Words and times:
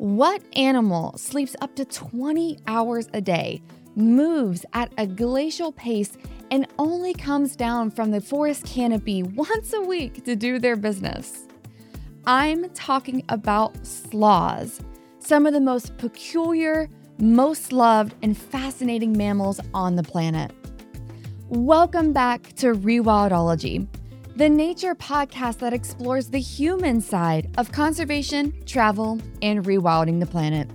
What 0.00 0.42
animal 0.56 1.12
sleeps 1.18 1.54
up 1.60 1.76
to 1.76 1.84
20 1.84 2.60
hours 2.66 3.06
a 3.12 3.20
day, 3.20 3.60
moves 3.96 4.64
at 4.72 4.90
a 4.96 5.06
glacial 5.06 5.72
pace, 5.72 6.16
and 6.50 6.66
only 6.78 7.12
comes 7.12 7.54
down 7.54 7.90
from 7.90 8.10
the 8.10 8.22
forest 8.22 8.64
canopy 8.64 9.22
once 9.22 9.74
a 9.74 9.82
week 9.82 10.24
to 10.24 10.34
do 10.36 10.58
their 10.58 10.76
business? 10.76 11.46
I'm 12.26 12.70
talking 12.70 13.24
about 13.28 13.86
sloths, 13.86 14.80
some 15.18 15.44
of 15.44 15.52
the 15.52 15.60
most 15.60 15.98
peculiar, 15.98 16.88
most 17.18 17.70
loved, 17.70 18.14
and 18.22 18.34
fascinating 18.34 19.12
mammals 19.12 19.60
on 19.74 19.96
the 19.96 20.02
planet. 20.02 20.50
Welcome 21.50 22.14
back 22.14 22.54
to 22.54 22.68
Rewildology 22.68 23.86
the 24.36 24.48
nature 24.48 24.94
podcast 24.94 25.58
that 25.58 25.72
explores 25.72 26.28
the 26.28 26.38
human 26.40 27.00
side 27.00 27.50
of 27.58 27.72
conservation, 27.72 28.54
travel, 28.64 29.18
and 29.42 29.64
rewilding 29.64 30.20
the 30.20 30.26
planet. 30.26 30.70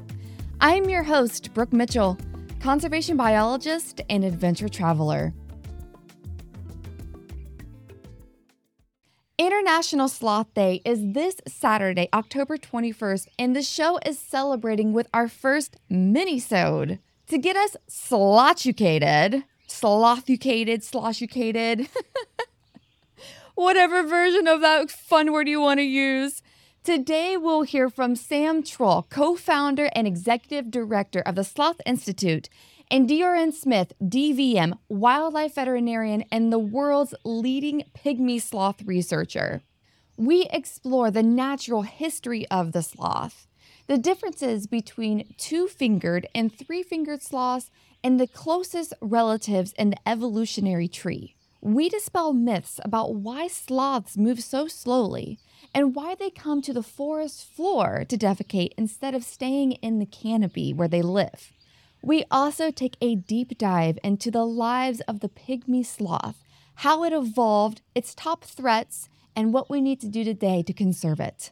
I'm 0.59 0.89
your 0.89 1.04
host, 1.04 1.54
Brooke 1.54 1.73
Mitchell, 1.73 2.18
conservation 2.60 3.18
biologist 3.18 4.01
and 4.10 4.23
adventure 4.23 4.69
traveler. 4.69 5.33
International 9.37 10.07
Sloth 10.07 10.54
Day 10.54 10.82
is 10.85 10.99
this 11.01 11.35
Saturday, 11.47 12.07
October 12.13 12.57
21st, 12.57 13.27
and 13.37 13.55
the 13.55 13.61
show 13.61 13.99
is 14.05 14.18
celebrating 14.18 14.93
with 14.93 15.07
our 15.13 15.27
first 15.27 15.77
mini-sode. 15.89 16.99
To 17.27 17.37
get 17.37 17.55
us 17.55 17.75
slothucated, 17.89 19.43
slothucated, 19.68 20.89
sloshucated, 20.89 21.89
whatever 23.55 24.04
version 24.04 24.47
of 24.47 24.61
that 24.61 24.91
fun 24.91 25.32
word 25.32 25.47
you 25.47 25.61
want 25.61 25.79
to 25.79 25.83
use. 25.83 26.41
Today, 26.83 27.36
we'll 27.36 27.63
hear 27.63 27.89
from 27.89 28.15
Sam 28.15 28.61
Trull, 28.61 29.07
co 29.09 29.36
founder 29.36 29.89
and 29.96 30.05
executive 30.05 30.69
director 30.69 31.21
of 31.21 31.36
the 31.36 31.43
Sloth 31.43 31.82
Institute, 31.86 32.49
and 32.91 33.08
Diorene 33.08 33.52
Smith, 33.52 33.93
DVM, 34.03 34.77
wildlife 34.88 35.55
veterinarian 35.55 36.25
and 36.31 36.53
the 36.53 36.59
world's 36.59 37.15
leading 37.23 37.83
pygmy 37.97 38.39
sloth 38.39 38.83
researcher. 38.83 39.63
We 40.17 40.43
explore 40.52 41.09
the 41.09 41.23
natural 41.23 41.81
history 41.81 42.47
of 42.49 42.73
the 42.73 42.83
sloth, 42.83 43.47
the 43.87 43.97
differences 43.97 44.67
between 44.67 45.33
two 45.37 45.67
fingered 45.67 46.27
and 46.35 46.55
three 46.55 46.83
fingered 46.83 47.23
sloths, 47.23 47.71
and 48.03 48.19
the 48.19 48.27
closest 48.27 48.93
relatives 49.02 49.73
in 49.73 49.89
the 49.89 50.08
evolutionary 50.08 50.87
tree 50.87 51.34
we 51.66 51.89
dispel 51.89 52.31
myths 52.31 52.80
about 52.85 53.16
why 53.16 53.47
sloths 53.47 54.16
move 54.16 54.39
so 54.39 54.67
slowly 54.67 55.39
and 55.73 55.95
why 55.95 56.13
they 56.13 56.30
come 56.30 56.61
to 56.61 56.71
the 56.71 56.83
forest 56.83 57.44
floor 57.44 58.05
to 58.08 58.16
defecate 58.16 58.69
instead 58.77 59.16
of 59.16 59.23
staying 59.23 59.71
in 59.71 59.97
the 59.97 60.05
canopy 60.05 60.71
where 60.71 60.88
they 60.88 61.02
live. 61.02 61.52
We 62.03 62.23
also 62.30 62.69
take 62.69 62.97
a 63.02 63.16
deep 63.16 63.58
dive 63.58 63.97
into 64.03 64.30
the 64.30 64.45
lives 64.45 65.02
of 65.08 65.21
the 65.21 65.30
pygmy 65.30 65.83
sloth, 65.83 66.43
how 66.75 67.03
it 67.03 67.13
evolved, 67.13 67.81
its 67.95 68.13
top 68.13 68.43
threats, 68.43 69.09
and 69.36 69.52
what 69.52 69.67
we 69.67 69.81
need 69.81 69.99
to 70.02 70.08
do 70.08 70.23
today 70.23 70.61
to 70.61 70.71
conserve 70.71 71.19
it. 71.19 71.52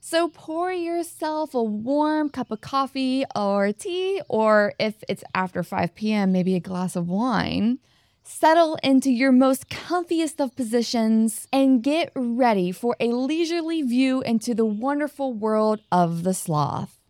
So 0.00 0.26
pour 0.28 0.72
yourself 0.72 1.54
a 1.54 1.62
warm 1.62 2.30
cup 2.30 2.50
of 2.50 2.62
coffee 2.62 3.24
or 3.36 3.72
tea, 3.72 4.22
or 4.28 4.74
if 4.80 5.04
it's 5.08 5.22
after 5.36 5.62
5 5.62 5.94
p.m., 5.94 6.32
maybe 6.32 6.56
a 6.56 6.60
glass 6.60 6.96
of 6.96 7.06
wine 7.06 7.78
Settle 8.24 8.78
into 8.84 9.10
your 9.10 9.32
most 9.32 9.68
comfiest 9.68 10.38
of 10.38 10.54
positions 10.54 11.48
and 11.52 11.82
get 11.82 12.12
ready 12.14 12.70
for 12.70 12.94
a 13.00 13.08
leisurely 13.08 13.82
view 13.82 14.22
into 14.22 14.54
the 14.54 14.64
wonderful 14.64 15.32
world 15.32 15.80
of 15.90 16.22
the 16.22 16.32
sloth. 16.32 17.00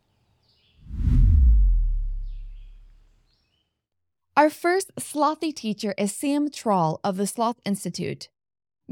Our 4.35 4.49
first 4.49 4.91
slothy 4.99 5.55
teacher 5.55 5.95
is 5.99 6.17
Sam 6.17 6.51
Trull 6.51 6.99
of 7.05 7.19
the 7.19 7.27
Sloth 7.27 7.61
Institute. 7.67 8.31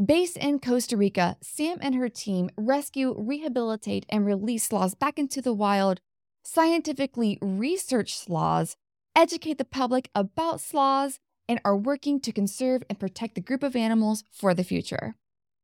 Based 0.02 0.36
in 0.36 0.58
Costa 0.58 0.98
Rica, 0.98 1.38
Sam 1.40 1.78
and 1.80 1.94
her 1.94 2.10
team 2.10 2.50
rescue, 2.58 3.14
rehabilitate, 3.16 4.04
and 4.10 4.26
release 4.26 4.64
sloths 4.64 4.94
back 4.94 5.18
into 5.18 5.40
the 5.40 5.54
wild, 5.54 6.02
scientifically 6.42 7.38
research 7.40 8.14
sloths, 8.14 8.76
educate 9.16 9.56
the 9.56 9.64
public 9.64 10.10
about 10.14 10.60
sloths, 10.60 11.18
and 11.50 11.60
are 11.64 11.76
working 11.76 12.20
to 12.20 12.30
conserve 12.30 12.84
and 12.88 13.00
protect 13.00 13.34
the 13.34 13.40
group 13.40 13.64
of 13.64 13.74
animals 13.74 14.22
for 14.30 14.54
the 14.54 14.62
future. 14.62 15.16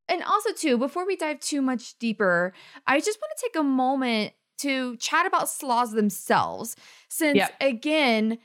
And 0.09 0.21
also, 0.25 0.53
too, 0.53 0.77
before 0.77 1.07
we 1.07 1.15
dive 1.15 1.39
too 1.39 1.63
much 1.63 1.97
deeper, 2.01 2.53
I 2.89 2.99
just 2.99 3.21
want 3.23 3.33
to 3.37 3.43
take 3.47 3.55
a 3.55 3.63
moment 3.63 4.33
to 4.59 4.97
chat 4.97 5.27
about 5.27 5.49
sloths 5.49 5.93
themselves, 5.93 6.75
since 7.09 7.37
yep. 7.37 7.55
again, 7.61 8.39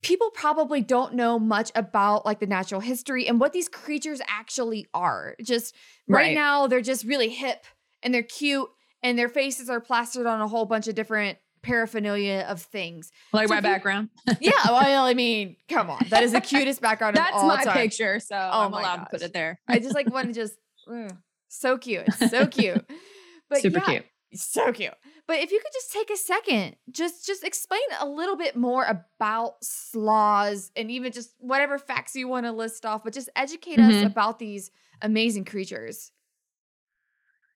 people 0.00 0.30
probably 0.30 0.80
don't 0.80 1.12
know 1.12 1.38
much 1.38 1.70
about 1.74 2.24
like 2.24 2.40
the 2.40 2.46
natural 2.46 2.80
history 2.80 3.28
and 3.28 3.38
what 3.38 3.52
these 3.52 3.68
creatures 3.68 4.22
actually 4.26 4.86
are. 4.94 5.36
Just 5.42 5.74
right, 6.08 6.28
right 6.28 6.34
now, 6.34 6.66
they're 6.66 6.80
just 6.80 7.04
really 7.04 7.28
hip 7.28 7.66
and 8.02 8.14
they're 8.14 8.22
cute 8.22 8.70
and 9.02 9.18
their 9.18 9.28
faces 9.28 9.68
are 9.68 9.80
plastered 9.80 10.26
on 10.26 10.40
a 10.40 10.48
whole 10.48 10.64
bunch 10.64 10.88
of 10.88 10.94
different 10.94 11.36
paraphernalia 11.62 12.44
of 12.48 12.60
things. 12.60 13.10
Like 13.32 13.48
so 13.48 13.54
my 13.54 13.60
background. 13.60 14.10
yeah, 14.40 14.52
well, 14.66 15.04
I 15.04 15.14
mean, 15.14 15.56
come 15.68 15.90
on, 15.90 16.04
that 16.10 16.22
is 16.22 16.32
the 16.32 16.40
cutest 16.40 16.80
background. 16.80 17.16
That's 17.16 17.42
my 17.42 17.64
time. 17.64 17.74
picture, 17.74 18.20
so 18.20 18.36
oh 18.36 18.60
I'm 18.60 18.72
allowed 18.72 18.96
gosh. 18.96 19.06
to 19.06 19.10
put 19.10 19.22
it 19.22 19.32
there. 19.32 19.60
I 19.68 19.78
just 19.78 19.94
like 19.94 20.12
want 20.12 20.28
to 20.28 20.32
just 20.32 20.54
mm, 20.88 21.16
so 21.48 21.78
cute, 21.78 22.12
so 22.14 22.46
cute, 22.46 22.84
but 23.48 23.60
super 23.60 23.78
yeah, 23.78 23.84
cute, 23.84 24.04
so 24.34 24.72
cute. 24.72 24.94
But 25.28 25.38
if 25.38 25.52
you 25.52 25.60
could 25.60 25.72
just 25.72 25.92
take 25.92 26.10
a 26.10 26.16
second, 26.16 26.76
just 26.90 27.26
just 27.26 27.44
explain 27.44 27.80
a 28.00 28.06
little 28.06 28.36
bit 28.36 28.56
more 28.56 28.84
about 28.84 29.54
slaws 29.62 30.70
and 30.76 30.90
even 30.90 31.12
just 31.12 31.30
whatever 31.38 31.78
facts 31.78 32.14
you 32.16 32.28
want 32.28 32.46
to 32.46 32.52
list 32.52 32.84
off, 32.84 33.04
but 33.04 33.12
just 33.12 33.30
educate 33.36 33.78
mm-hmm. 33.78 34.04
us 34.04 34.04
about 34.04 34.38
these 34.38 34.70
amazing 35.00 35.44
creatures. 35.44 36.10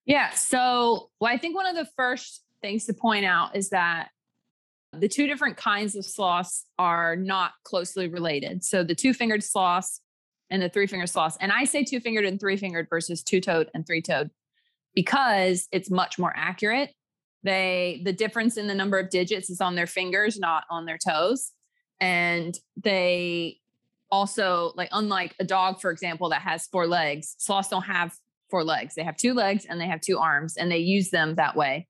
Yeah. 0.06 0.30
So, 0.30 1.10
well, 1.20 1.32
I 1.32 1.36
think 1.36 1.56
one 1.56 1.66
of 1.66 1.74
the 1.74 1.90
first 1.96 2.42
things 2.62 2.86
to 2.86 2.94
point 2.94 3.24
out 3.24 3.56
is 3.56 3.70
that 3.70 4.08
the 4.92 5.08
two 5.08 5.26
different 5.26 5.56
kinds 5.56 5.94
of 5.94 6.04
sloths 6.04 6.64
are 6.78 7.16
not 7.16 7.52
closely 7.64 8.08
related. 8.08 8.64
So 8.64 8.82
the 8.82 8.94
two 8.94 9.12
fingered 9.12 9.42
sloths 9.42 10.00
and 10.50 10.62
the 10.62 10.68
three 10.68 10.86
fingered 10.86 11.10
sloths. 11.10 11.36
And 11.40 11.52
I 11.52 11.64
say 11.64 11.84
two 11.84 12.00
fingered 12.00 12.24
and 12.24 12.40
three 12.40 12.56
fingered 12.56 12.88
versus 12.88 13.22
two 13.22 13.40
toed 13.40 13.68
and 13.74 13.86
three 13.86 14.00
toed 14.00 14.30
because 14.94 15.68
it's 15.72 15.90
much 15.90 16.18
more 16.18 16.32
accurate. 16.34 16.90
They, 17.42 18.00
the 18.04 18.12
difference 18.12 18.56
in 18.56 18.66
the 18.66 18.74
number 18.74 18.98
of 18.98 19.10
digits 19.10 19.50
is 19.50 19.60
on 19.60 19.74
their 19.74 19.86
fingers, 19.86 20.38
not 20.38 20.64
on 20.70 20.86
their 20.86 20.98
toes. 20.98 21.52
And 22.00 22.56
they 22.76 23.58
also, 24.10 24.72
like, 24.76 24.88
unlike 24.92 25.34
a 25.38 25.44
dog, 25.44 25.80
for 25.80 25.90
example, 25.90 26.30
that 26.30 26.42
has 26.42 26.66
four 26.66 26.86
legs, 26.86 27.34
sloths 27.38 27.68
don't 27.68 27.82
have 27.82 28.14
four 28.50 28.64
legs. 28.64 28.94
They 28.94 29.04
have 29.04 29.16
two 29.16 29.34
legs 29.34 29.66
and 29.68 29.80
they 29.80 29.86
have 29.86 30.00
two 30.00 30.18
arms, 30.18 30.56
and 30.56 30.70
they 30.70 30.78
use 30.78 31.10
them 31.10 31.34
that 31.34 31.56
way 31.56 31.88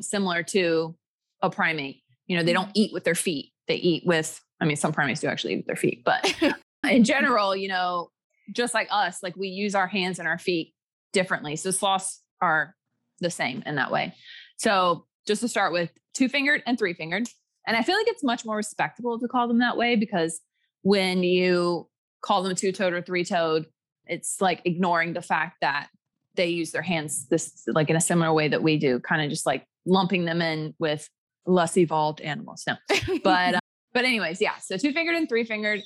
similar 0.00 0.42
to 0.42 0.94
a 1.42 1.50
primate. 1.50 2.02
You 2.26 2.36
know, 2.36 2.42
they 2.42 2.52
don't 2.52 2.66
mm-hmm. 2.66 2.72
eat 2.78 2.92
with 2.92 3.04
their 3.04 3.14
feet. 3.14 3.52
They 3.68 3.76
eat 3.76 4.04
with, 4.06 4.40
I 4.60 4.64
mean, 4.64 4.76
some 4.76 4.92
primates 4.92 5.20
do 5.20 5.28
actually 5.28 5.54
eat 5.54 5.58
with 5.58 5.66
their 5.66 5.76
feet, 5.76 6.02
but 6.04 6.34
in 6.90 7.04
general, 7.04 7.54
you 7.54 7.68
know, 7.68 8.10
just 8.52 8.74
like 8.74 8.88
us, 8.90 9.22
like 9.22 9.36
we 9.36 9.48
use 9.48 9.74
our 9.74 9.86
hands 9.86 10.18
and 10.18 10.28
our 10.28 10.38
feet 10.38 10.74
differently. 11.12 11.56
So 11.56 11.70
sloths 11.70 12.22
are 12.40 12.74
the 13.20 13.30
same 13.30 13.62
in 13.66 13.76
that 13.76 13.90
way. 13.90 14.14
So 14.56 15.06
just 15.26 15.40
to 15.40 15.48
start 15.48 15.72
with 15.72 15.90
two 16.12 16.28
fingered 16.28 16.62
and 16.66 16.78
three 16.78 16.92
fingered. 16.92 17.28
And 17.66 17.76
I 17.76 17.82
feel 17.82 17.96
like 17.96 18.08
it's 18.08 18.22
much 18.22 18.44
more 18.44 18.56
respectable 18.56 19.18
to 19.18 19.28
call 19.28 19.48
them 19.48 19.60
that 19.60 19.76
way 19.76 19.96
because 19.96 20.40
when 20.82 21.22
you 21.22 21.88
call 22.22 22.42
them 22.42 22.54
two 22.54 22.72
toed 22.72 22.92
or 22.92 23.00
three 23.00 23.24
toed, 23.24 23.66
it's 24.06 24.40
like 24.40 24.60
ignoring 24.64 25.14
the 25.14 25.22
fact 25.22 25.58
that 25.62 25.88
they 26.34 26.48
use 26.48 26.72
their 26.72 26.82
hands 26.82 27.26
this 27.28 27.62
like 27.68 27.88
in 27.88 27.96
a 27.96 28.00
similar 28.00 28.32
way 28.32 28.48
that 28.48 28.62
we 28.62 28.76
do, 28.76 29.00
kind 29.00 29.22
of 29.22 29.30
just 29.30 29.46
like 29.46 29.64
lumping 29.86 30.24
them 30.24 30.40
in 30.42 30.74
with 30.78 31.08
less 31.46 31.76
evolved 31.76 32.20
animals. 32.20 32.64
No, 32.66 32.74
but 33.22 33.54
uh, 33.54 33.60
but 33.92 34.04
anyways, 34.04 34.40
yeah. 34.40 34.56
So 34.62 34.76
two 34.76 34.92
fingered 34.92 35.16
and 35.16 35.28
three 35.28 35.44
fingered, 35.44 35.82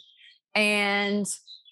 and 0.54 1.26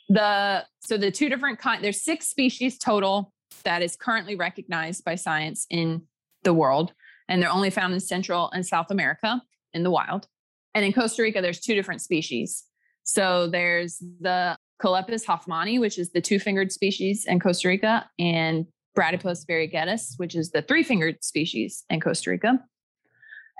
the 0.09 0.65
so 0.81 0.97
the 0.97 1.11
two 1.11 1.29
different 1.29 1.59
kind. 1.59 1.83
There's 1.83 2.03
six 2.03 2.29
species 2.29 2.79
total 2.79 3.33
that 3.65 3.83
is 3.83 3.97
currently 3.97 4.37
recognized 4.37 5.05
by 5.05 5.15
science 5.15 5.67
in 5.71 6.03
the 6.43 6.55
world, 6.55 6.93
and 7.29 7.43
they're 7.43 7.51
only 7.51 7.71
found 7.71 7.95
in 7.95 8.01
Central 8.01 8.51
and 8.51 8.65
South 8.65 8.91
America 8.91 9.43
in 9.73 9.83
the 9.83 9.91
wild. 9.91 10.29
And 10.75 10.85
in 10.85 10.93
Costa 10.93 11.23
Rica, 11.23 11.41
there's 11.41 11.61
two 11.61 11.75
different 11.75 12.03
species. 12.03 12.65
So 13.03 13.49
there's 13.49 13.99
the 14.21 14.59
Choloepus 14.83 15.25
hoffmanni, 15.25 15.81
which 15.81 15.99
is 15.99 16.11
the 16.11 16.21
two-fingered 16.21 16.71
species 16.71 17.25
in 17.25 17.41
Costa 17.41 17.69
Rica, 17.69 18.11
and 18.19 18.67
Bradypus 18.97 19.47
variegatus, 19.47 20.15
which 20.17 20.35
is 20.35 20.51
the 20.51 20.63
three 20.63 20.83
fingered 20.83 21.23
species 21.23 21.85
in 21.91 22.01
Costa 22.01 22.31
Rica. 22.31 22.61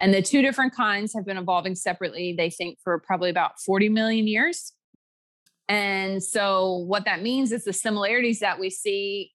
And 0.01 0.13
the 0.13 0.23
two 0.23 0.43
different 0.43 0.75
kinds 0.75 1.15
have 1.15 1.25
been 1.25 1.39
evolving 1.39 1.75
separately, 1.75 2.35
they 2.37 2.51
think, 2.51 2.79
for 2.83 2.99
probably 2.99 3.31
about 3.31 3.61
40 3.61 3.89
million 3.89 4.27
years. 4.27 4.73
And 5.69 6.23
so, 6.23 6.85
what 6.87 7.05
that 7.07 7.23
means 7.23 7.51
is 7.51 7.65
the 7.65 7.73
similarities 7.73 8.41
that 8.41 8.61
we 8.61 8.71
see 8.71 9.33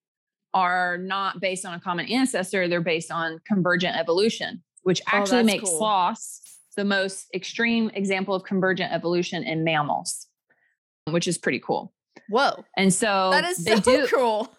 are 0.53 0.97
not 0.97 1.39
based 1.39 1.65
on 1.65 1.73
a 1.73 1.79
common 1.79 2.05
ancestor, 2.07 2.67
they're 2.67 2.81
based 2.81 3.11
on 3.11 3.39
convergent 3.47 3.95
evolution. 3.97 4.63
which 4.83 5.01
oh, 5.07 5.17
actually 5.17 5.37
that's 5.37 5.45
makes 5.45 5.69
cool. 5.69 5.77
sloths 5.79 6.41
the 6.75 6.85
most 6.85 7.27
extreme 7.33 7.89
example 7.93 8.33
of 8.33 8.43
convergent 8.43 8.91
evolution 8.93 9.43
in 9.43 9.63
mammals, 9.63 10.27
which 11.09 11.27
is 11.27 11.37
pretty 11.37 11.59
cool. 11.59 11.93
Whoa. 12.29 12.63
And 12.77 12.93
so 12.93 13.29
That 13.31 13.45
is 13.45 13.63
they 13.63 13.79
do 13.79 14.07
cool. 14.13 14.53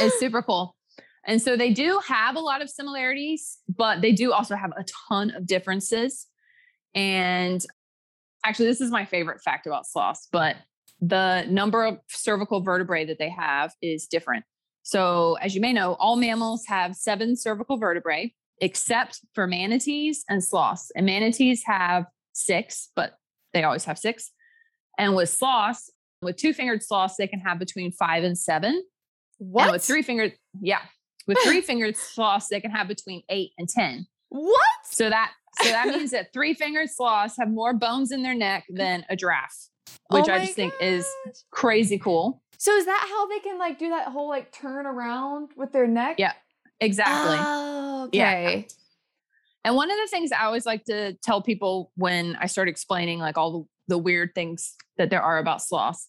It's 0.00 0.18
super 0.18 0.42
cool. 0.42 0.76
And 1.24 1.40
so 1.40 1.56
they 1.56 1.72
do 1.72 2.00
have 2.06 2.36
a 2.36 2.40
lot 2.40 2.62
of 2.62 2.70
similarities, 2.70 3.58
but 3.68 4.00
they 4.00 4.12
do 4.12 4.32
also 4.32 4.56
have 4.56 4.72
a 4.76 4.84
ton 5.08 5.30
of 5.30 5.46
differences. 5.46 6.26
And 6.94 7.64
actually, 8.44 8.66
this 8.66 8.80
is 8.80 8.90
my 8.90 9.04
favorite 9.04 9.40
fact 9.40 9.66
about 9.66 9.86
sloths, 9.86 10.28
but 10.32 10.56
the 11.00 11.44
number 11.48 11.84
of 11.84 11.98
cervical 12.08 12.60
vertebrae 12.60 13.04
that 13.04 13.18
they 13.18 13.30
have 13.30 13.72
is 13.80 14.06
different. 14.06 14.44
So, 14.82 15.36
as 15.40 15.54
you 15.54 15.60
may 15.60 15.72
know, 15.72 15.94
all 15.94 16.16
mammals 16.16 16.64
have 16.66 16.96
seven 16.96 17.36
cervical 17.36 17.76
vertebrae, 17.76 18.34
except 18.60 19.20
for 19.34 19.46
manatees 19.46 20.24
and 20.28 20.42
sloths. 20.42 20.90
And 20.96 21.06
manatees 21.06 21.62
have 21.66 22.06
six, 22.32 22.90
but 22.96 23.14
they 23.52 23.62
always 23.62 23.84
have 23.84 23.98
six. 23.98 24.32
And 24.98 25.14
with 25.14 25.28
sloths, 25.28 25.90
with 26.20 26.36
two 26.36 26.52
fingered 26.52 26.82
sloths, 26.82 27.16
they 27.16 27.26
can 27.26 27.40
have 27.40 27.58
between 27.58 27.92
five 27.92 28.24
and 28.24 28.36
seven. 28.36 28.82
What? 29.42 29.64
And 29.64 29.72
with 29.72 29.84
three 29.84 30.02
fingered, 30.02 30.34
yeah, 30.60 30.80
with 31.26 31.38
three 31.44 31.60
fingered 31.60 31.96
sloths, 31.96 32.48
they 32.48 32.60
can 32.60 32.70
have 32.70 32.88
between 32.88 33.22
eight 33.28 33.52
and 33.58 33.68
10. 33.68 34.06
what? 34.28 34.56
So 34.84 35.08
that 35.10 35.32
so 35.62 35.68
that 35.68 35.88
means 35.88 36.10
that 36.12 36.30
three 36.32 36.54
fingered 36.54 36.90
sloths 36.90 37.36
have 37.38 37.48
more 37.50 37.74
bones 37.74 38.12
in 38.12 38.22
their 38.22 38.34
neck 38.34 38.64
than 38.68 39.04
a 39.10 39.16
giraffe, 39.16 39.68
oh 40.10 40.16
which 40.18 40.28
Oh 40.28 40.32
I 40.34 40.40
just 40.40 40.54
think 40.54 40.72
is 40.80 41.06
crazy 41.50 41.98
cool. 41.98 42.42
So 42.58 42.72
is 42.76 42.84
that 42.86 43.06
how 43.10 43.26
they 43.26 43.40
can 43.40 43.58
like 43.58 43.78
do 43.78 43.90
that 43.90 44.08
whole 44.08 44.28
like 44.28 44.52
turn 44.52 44.86
around 44.86 45.50
with 45.56 45.72
their 45.72 45.86
neck? 45.86 46.16
Yeah, 46.18 46.32
Exactly. 46.80 47.36
Oh, 47.40 48.08
Yeah. 48.12 48.28
okay. 48.30 48.66
And 49.64 49.76
one 49.76 49.90
of 49.90 49.96
the 49.96 50.08
things 50.08 50.32
I 50.32 50.44
always 50.44 50.66
like 50.66 50.84
to 50.86 51.14
tell 51.22 51.40
people 51.42 51.92
when 51.96 52.36
I 52.40 52.46
start 52.46 52.68
explaining 52.68 53.20
like 53.20 53.38
all 53.38 53.52
the, 53.88 53.94
the 53.94 53.98
weird 53.98 54.30
things 54.34 54.74
that 54.98 55.08
there 55.10 55.22
are 55.22 55.38
about 55.38 55.62
sloths 55.62 56.08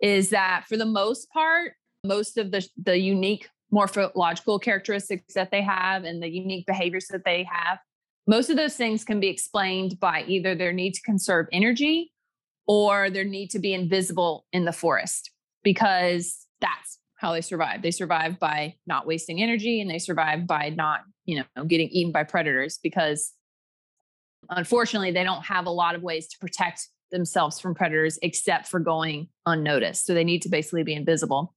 is 0.00 0.30
that 0.30 0.64
for 0.68 0.76
the 0.76 0.86
most 0.86 1.28
part, 1.30 1.72
most 2.04 2.38
of 2.38 2.50
the 2.50 2.66
the 2.76 2.98
unique 2.98 3.48
morphological 3.70 4.58
characteristics 4.58 5.34
that 5.34 5.50
they 5.50 5.62
have 5.62 6.04
and 6.04 6.22
the 6.22 6.28
unique 6.28 6.66
behaviors 6.66 7.06
that 7.08 7.24
they 7.24 7.46
have, 7.50 7.78
most 8.26 8.50
of 8.50 8.56
those 8.56 8.76
things 8.76 9.02
can 9.02 9.18
be 9.18 9.28
explained 9.28 9.98
by 9.98 10.24
either 10.26 10.54
their 10.54 10.72
need 10.72 10.92
to 10.92 11.02
conserve 11.02 11.46
energy 11.52 12.12
or 12.66 13.10
their 13.10 13.24
need 13.24 13.48
to 13.48 13.58
be 13.58 13.72
invisible 13.72 14.46
in 14.52 14.64
the 14.64 14.72
forest 14.72 15.30
because 15.64 16.46
that's 16.60 16.98
how 17.16 17.32
they 17.32 17.40
survive. 17.40 17.82
They 17.82 17.90
survive 17.90 18.38
by 18.38 18.76
not 18.86 19.06
wasting 19.06 19.42
energy 19.42 19.80
and 19.80 19.90
they 19.90 19.98
survive 19.98 20.46
by 20.46 20.68
not, 20.70 21.00
you 21.24 21.42
know, 21.56 21.64
getting 21.64 21.88
eaten 21.88 22.12
by 22.12 22.24
predators 22.24 22.78
because 22.82 23.32
unfortunately 24.50 25.12
they 25.12 25.24
don't 25.24 25.44
have 25.44 25.66
a 25.66 25.70
lot 25.70 25.94
of 25.94 26.02
ways 26.02 26.28
to 26.28 26.38
protect 26.38 26.88
themselves 27.10 27.60
from 27.60 27.74
predators 27.74 28.18
except 28.22 28.66
for 28.66 28.80
going 28.80 29.28
unnoticed. 29.46 30.04
So 30.04 30.14
they 30.14 30.24
need 30.24 30.42
to 30.42 30.48
basically 30.48 30.82
be 30.82 30.94
invisible. 30.94 31.54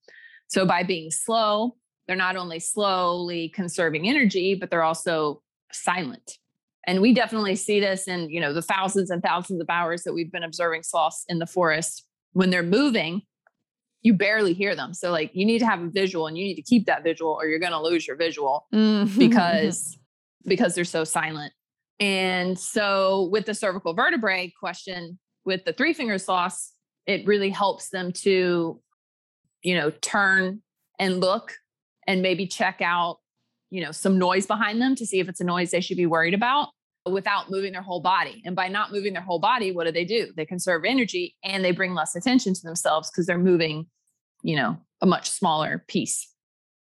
So 0.48 0.66
by 0.66 0.84
being 0.84 1.12
slow, 1.12 1.76
they're 2.08 2.16
not 2.16 2.36
only 2.36 2.60
slowly 2.60 3.50
conserving 3.50 4.08
energy, 4.08 4.56
but 4.56 4.70
they're 4.70 4.84
also 4.84 5.42
silent. 5.72 6.34
And 6.88 7.02
we 7.02 7.14
definitely 7.14 7.56
see 7.56 7.80
this 7.80 8.08
in, 8.08 8.30
you 8.30 8.40
know, 8.40 8.54
the 8.54 8.62
thousands 8.62 9.10
and 9.10 9.24
thousands 9.24 9.60
of 9.60 9.68
hours 9.70 10.04
that 10.04 10.14
we've 10.14 10.32
been 10.32 10.44
observing 10.44 10.84
sloths 10.84 11.26
in 11.28 11.40
the 11.40 11.48
forest. 11.48 12.04
When 12.34 12.52
they're 12.52 12.62
moving, 12.64 13.24
you 14.04 14.14
barely 14.14 14.54
hear 14.54 14.76
them. 14.76 14.94
So 14.94 15.10
like 15.12 15.32
you 15.34 15.46
need 15.46 15.60
to 15.60 15.66
have 15.66 15.82
a 15.82 15.88
visual 15.90 16.28
and 16.28 16.38
you 16.38 16.44
need 16.44 16.56
to 16.56 16.62
keep 16.62 16.86
that 16.86 17.04
visual 17.04 17.32
or 17.32 17.48
you're 17.48 17.58
going 17.60 17.72
to 17.72 17.82
lose 17.82 18.06
your 18.06 18.16
visual 18.18 18.68
Mhm. 18.72 19.18
because 19.18 19.98
because 20.46 20.76
they're 20.76 20.84
so 20.86 21.04
silent. 21.04 21.54
And 22.00 22.60
so 22.60 23.30
with 23.32 23.48
the 23.48 23.56
cervical 23.56 23.96
vertebrae 23.96 24.54
question 24.60 25.18
with 25.44 25.66
the 25.66 25.74
three 25.74 25.94
finger 25.94 26.20
sloths, 26.20 26.74
it 27.08 27.26
really 27.26 27.50
helps 27.50 27.90
them 27.90 28.12
to 28.12 28.80
you 29.66 29.76
know 29.76 29.90
turn 30.02 30.62
and 31.00 31.20
look 31.20 31.54
and 32.08 32.22
maybe 32.22 32.46
check 32.48 32.82
out 32.82 33.18
you 33.72 33.84
know 33.84 33.92
some 33.92 34.18
noise 34.18 34.46
behind 34.46 34.82
them 34.82 34.96
to 34.96 35.06
see 35.06 35.20
if 35.20 35.28
it's 35.28 35.42
a 35.42 35.46
noise 35.46 35.72
they 35.72 35.82
should 35.82 35.98
be 35.98 36.06
worried 36.06 36.34
about 36.34 36.70
without 37.06 37.52
moving 37.52 37.72
their 37.72 37.82
whole 37.82 38.00
body. 38.00 38.42
And 38.46 38.56
by 38.56 38.68
not 38.68 38.92
moving 38.92 39.14
their 39.14 39.22
whole 39.22 39.40
body, 39.40 39.72
what 39.72 39.86
do 39.86 39.92
they 39.92 40.06
do? 40.06 40.32
They 40.36 40.46
conserve 40.46 40.84
energy 40.86 41.36
and 41.44 41.64
they 41.64 41.72
bring 41.72 41.94
less 41.94 42.16
attention 42.16 42.54
to 42.56 42.62
themselves 42.64 43.12
because 43.12 43.28
they're 43.28 43.38
moving, 43.38 43.88
you 44.42 44.56
know, 44.56 44.78
a 45.02 45.06
much 45.06 45.30
smaller 45.30 45.84
piece. 45.88 46.32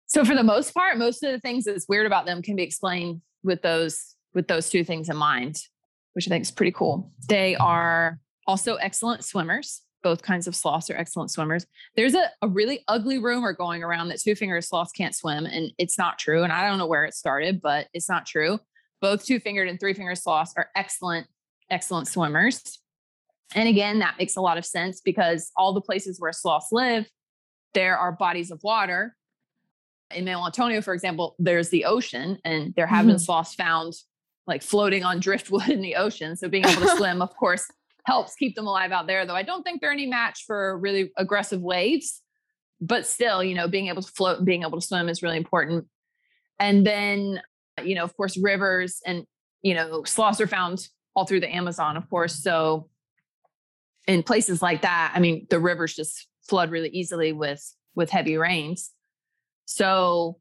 So 0.06 0.24
for 0.24 0.36
the 0.36 0.44
most 0.44 0.74
part, 0.74 0.97
most 0.97 1.24
of 1.24 1.31
the 1.31 1.39
things 1.39 1.65
that's 1.65 1.89
weird 1.89 2.06
about 2.06 2.25
them 2.25 2.41
can 2.41 2.56
be 2.56 2.63
explained 2.63 3.21
with 3.44 3.62
those 3.62 4.15
with 4.33 4.47
those 4.47 4.69
two 4.69 4.83
things 4.83 5.09
in 5.09 5.18
mind, 5.18 5.57
which 6.13 6.27
I 6.27 6.29
think 6.29 6.44
is 6.44 6.51
pretty 6.51 6.71
cool. 6.71 7.12
They 7.27 7.56
are 7.56 8.19
also 8.47 8.75
excellent 8.75 9.24
swimmers. 9.24 9.81
Both 10.03 10.21
kinds 10.21 10.47
of 10.47 10.55
sloths 10.55 10.89
are 10.89 10.95
excellent 10.97 11.31
swimmers. 11.31 11.65
There's 11.95 12.13
a, 12.13 12.29
a 12.41 12.47
really 12.47 12.83
ugly 12.88 13.17
rumor 13.19 13.53
going 13.53 13.83
around 13.83 14.09
that 14.09 14.19
two 14.19 14.35
fingered 14.35 14.63
sloths 14.65 14.91
can't 14.91 15.15
swim, 15.15 15.45
and 15.45 15.71
it's 15.77 15.97
not 15.97 16.19
true. 16.19 16.44
And 16.44 16.51
I 16.51 16.67
don't 16.67 16.77
know 16.77 16.88
where 16.88 17.05
it 17.05 17.13
started, 17.13 17.61
but 17.61 17.88
it's 17.94 18.09
not 18.09 18.25
true. 18.25 18.59
Both 19.01 19.25
two 19.25 19.39
fingered 19.39 19.67
and 19.69 19.79
three 19.79 19.94
fingered 19.94 20.17
sloths 20.17 20.53
are 20.57 20.69
excellent, 20.75 21.27
excellent 21.69 22.07
swimmers. 22.07 22.79
And 23.55 23.69
again, 23.69 24.00
that 24.00 24.15
makes 24.19 24.35
a 24.35 24.41
lot 24.41 24.57
of 24.57 24.65
sense 24.65 25.00
because 25.01 25.51
all 25.55 25.73
the 25.73 25.81
places 25.81 26.19
where 26.19 26.31
sloths 26.33 26.67
live, 26.71 27.07
there 27.73 27.97
are 27.97 28.11
bodies 28.11 28.51
of 28.51 28.59
water. 28.63 29.15
In 30.13 30.25
Manuel 30.25 30.45
Antonio, 30.45 30.81
for 30.81 30.94
example, 30.94 31.35
there's 31.39 31.69
the 31.69 31.85
ocean, 31.85 32.38
and 32.44 32.73
there 32.75 32.88
have 32.88 33.05
been 33.05 33.15
Mhm. 33.15 33.25
sloths 33.25 33.55
found 33.55 33.94
like 34.47 34.61
floating 34.61 35.03
on 35.03 35.19
driftwood 35.19 35.69
in 35.69 35.81
the 35.81 35.95
ocean. 35.95 36.35
So 36.35 36.50
being 36.50 36.65
able 36.65 36.81
to 36.81 36.88
swim, 36.97 37.21
of 37.21 37.35
course, 37.35 37.65
helps 38.05 38.35
keep 38.35 38.55
them 38.55 38.67
alive 38.67 38.91
out 38.91 39.07
there. 39.07 39.25
Though 39.25 39.35
I 39.35 39.44
don't 39.44 39.63
think 39.63 39.81
they're 39.81 39.91
any 39.91 40.07
match 40.07 40.44
for 40.45 40.77
really 40.77 41.11
aggressive 41.17 41.61
waves. 41.61 42.21
But 42.81 43.07
still, 43.07 43.41
you 43.41 43.55
know, 43.55 43.67
being 43.69 43.88
able 43.88 44.01
to 44.01 44.11
float 44.11 44.38
and 44.38 44.45
being 44.45 44.63
able 44.63 44.81
to 44.81 44.85
swim 44.85 45.07
is 45.07 45.23
really 45.23 45.38
important. 45.38 45.85
And 46.59 46.85
then, 46.85 47.41
you 47.81 47.95
know, 47.95 48.03
of 48.03 48.15
course, 48.17 48.38
rivers 48.38 49.00
and 49.05 49.25
you 49.63 49.73
know, 49.73 50.03
sloths 50.03 50.39
are 50.41 50.47
found 50.47 50.88
all 51.15 51.25
through 51.25 51.39
the 51.39 51.53
Amazon, 51.53 51.97
of 51.97 52.07
course. 52.09 52.44
So 52.44 52.89
in 54.07 54.21
places 54.21 54.61
like 54.61 54.81
that, 54.83 55.13
I 55.15 55.19
mean, 55.19 55.47
the 55.50 55.59
rivers 55.59 55.95
just 55.95 56.27
flood 56.47 56.69
really 56.69 56.89
easily 56.89 57.31
with 57.31 57.63
with 57.95 58.09
heavy 58.09 58.38
rains. 58.38 58.91
So 59.65 60.39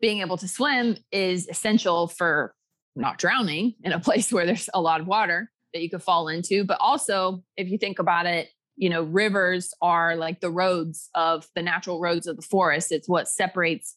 being 0.00 0.20
able 0.20 0.36
to 0.38 0.48
swim 0.48 0.96
is 1.10 1.48
essential 1.48 2.06
for 2.08 2.54
not 2.94 3.18
drowning 3.18 3.74
in 3.82 3.92
a 3.92 4.00
place 4.06 4.32
where 4.32 4.46
there's 4.46 4.70
a 4.72 4.80
lot 4.80 5.00
of 5.00 5.06
water 5.06 5.50
that 5.72 5.82
you 5.82 5.90
could 5.90 6.02
fall 6.02 6.28
into. 6.28 6.64
But 6.64 6.78
also, 6.80 7.42
if 7.56 7.68
you 7.68 7.78
think 7.78 7.98
about 7.98 8.26
it, 8.26 8.48
you 8.76 8.88
know, 8.88 9.02
rivers 9.02 9.74
are 9.82 10.16
like 10.16 10.40
the 10.40 10.50
roads 10.50 11.10
of 11.14 11.46
the 11.54 11.62
natural 11.62 12.00
roads 12.00 12.26
of 12.26 12.36
the 12.36 12.42
forest. 12.42 12.92
It's 12.92 13.08
what 13.08 13.28
separates 13.28 13.96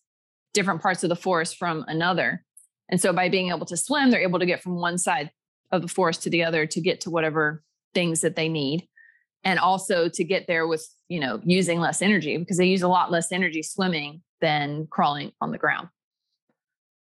different 0.53 0.81
parts 0.81 1.03
of 1.03 1.09
the 1.09 1.15
forest 1.15 1.57
from 1.57 1.85
another. 1.87 2.43
And 2.89 2.99
so 2.99 3.13
by 3.13 3.29
being 3.29 3.49
able 3.49 3.65
to 3.67 3.77
swim, 3.77 4.11
they're 4.11 4.21
able 4.21 4.39
to 4.39 4.45
get 4.45 4.61
from 4.61 4.75
one 4.75 4.97
side 4.97 5.31
of 5.71 5.81
the 5.81 5.87
forest 5.87 6.21
to 6.23 6.29
the 6.29 6.43
other 6.43 6.65
to 6.67 6.81
get 6.81 7.01
to 7.01 7.09
whatever 7.09 7.63
things 7.93 8.21
that 8.21 8.35
they 8.35 8.49
need. 8.49 8.87
And 9.45 9.59
also 9.59 10.07
to 10.07 10.23
get 10.23 10.47
there 10.47 10.67
with, 10.67 10.87
you 11.09 11.19
know, 11.19 11.41
using 11.43 11.79
less 11.79 12.01
energy 12.01 12.37
because 12.37 12.57
they 12.57 12.65
use 12.65 12.81
a 12.81 12.87
lot 12.87 13.11
less 13.11 13.31
energy 13.31 13.61
swimming 13.61 14.21
than 14.39 14.87
crawling 14.89 15.31
on 15.41 15.51
the 15.51 15.57
ground. 15.57 15.89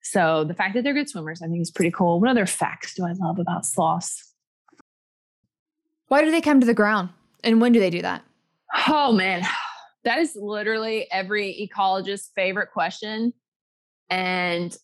So 0.02 0.44
the 0.44 0.54
fact 0.54 0.74
that 0.74 0.84
they're 0.84 0.94
good 0.94 1.08
swimmers, 1.08 1.42
I 1.42 1.46
think 1.46 1.60
is 1.60 1.70
pretty 1.70 1.90
cool. 1.90 2.20
What 2.20 2.30
other 2.30 2.46
facts 2.46 2.94
do 2.94 3.04
I 3.04 3.12
love 3.12 3.38
about 3.38 3.64
sloths? 3.66 4.34
Why 6.08 6.24
do 6.24 6.30
they 6.30 6.40
come 6.40 6.60
to 6.60 6.66
the 6.66 6.74
ground? 6.74 7.10
And 7.42 7.60
when 7.60 7.72
do 7.72 7.80
they 7.80 7.90
do 7.90 8.02
that? 8.02 8.24
Oh 8.88 9.12
man, 9.12 9.42
that 10.04 10.18
is 10.18 10.36
literally 10.36 11.06
every 11.10 11.68
ecologist's 11.68 12.30
favorite 12.34 12.70
question. 12.72 13.32
And 14.08 14.76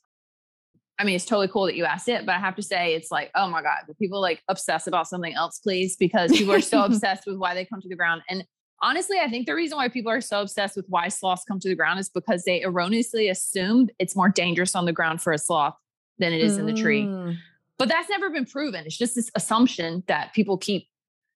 I 0.99 1.05
mean, 1.05 1.17
it's 1.17 1.25
totally 1.25 1.49
cool 1.49 1.67
that 1.67 1.75
you 1.75 1.85
asked 1.85 2.09
it, 2.09 2.27
but 2.27 2.35
I 2.35 2.39
have 2.39 2.55
to 2.57 2.63
say, 2.63 2.95
it's 2.95 3.11
like, 3.11 3.31
oh 3.35 3.49
my 3.49 3.63
God, 3.63 3.79
the 3.89 3.95
people 3.95 4.21
like 4.21 4.43
obsess 4.49 4.87
about 4.87 5.09
something 5.09 5.35
else, 5.35 5.59
please, 5.59 5.97
because 5.97 6.31
people 6.33 6.55
are 6.55 6.61
so 6.61 6.83
obsessed 6.85 7.25
with 7.27 7.39
why 7.39 7.55
they 7.55 7.65
come 7.65 7.81
to 7.81 7.89
the 7.89 7.97
ground. 7.97 8.23
And 8.29 8.45
honestly, 8.83 9.19
I 9.19 9.29
think 9.29 9.47
the 9.47 9.55
reason 9.55 9.77
why 9.77 9.89
people 9.89 10.13
are 10.13 10.21
so 10.21 10.43
obsessed 10.43 10.77
with 10.77 10.87
why 10.89 11.09
sloths 11.09 11.45
come 11.45 11.59
to 11.61 11.69
the 11.69 11.75
ground 11.75 11.99
is 11.99 12.09
because 12.09 12.45
they 12.45 12.63
erroneously 12.63 13.29
assumed 13.29 13.91
it's 13.99 14.15
more 14.15 14.29
dangerous 14.29 14.75
on 14.75 14.85
the 14.85 14.93
ground 14.93 15.23
for 15.23 15.33
a 15.33 15.39
sloth 15.39 15.75
than 16.19 16.33
it 16.33 16.41
is 16.41 16.59
in 16.59 16.67
the 16.67 16.75
tree. 16.75 17.05
Mm. 17.05 17.37
But 17.79 17.89
that's 17.89 18.09
never 18.09 18.31
been 18.31 18.45
proven. 18.45 18.85
It's 18.87 18.97
just 18.97 19.15
this 19.15 19.31
assumption 19.35 20.05
that 20.07 20.33
people 20.35 20.57
keep 20.57 20.87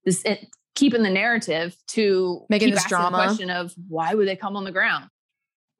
this 0.06 0.22
eh, 0.24 0.32
it, 0.32 0.48
keep 0.74 0.94
in 0.94 1.02
the 1.02 1.10
narrative 1.10 1.76
to 1.88 2.46
Making 2.48 2.70
this 2.70 2.84
drama. 2.86 3.16
question 3.18 3.50
of 3.50 3.74
why 3.88 4.14
would 4.14 4.26
they 4.26 4.36
come 4.36 4.56
on 4.56 4.64
the 4.64 4.72
ground? 4.72 5.06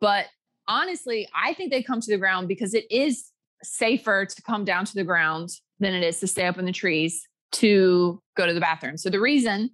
But 0.01 0.27
honestly, 0.69 1.27
I 1.35 1.55
think 1.55 1.71
they 1.71 1.83
come 1.83 2.01
to 2.03 2.11
the 2.11 2.19
ground 2.19 2.49
because 2.49 2.75
it 2.75 2.91
is 2.91 3.31
safer 3.63 4.27
to 4.27 4.43
come 4.43 4.65
down 4.65 4.85
to 4.85 4.95
the 4.95 5.05
ground 5.05 5.51
than 5.81 5.95
it 5.95 6.03
is 6.03 6.21
to 6.21 6.27
stay 6.27 6.47
up 6.47 6.59
in 6.59 6.67
the 6.67 6.73
trees 6.73 7.27
to 7.53 8.21
go 8.37 8.47
to 8.47 8.53
the 8.53 8.61
bathroom. 8.61 8.97
So 8.99 9.09
the 9.09 9.21
reason, 9.21 9.71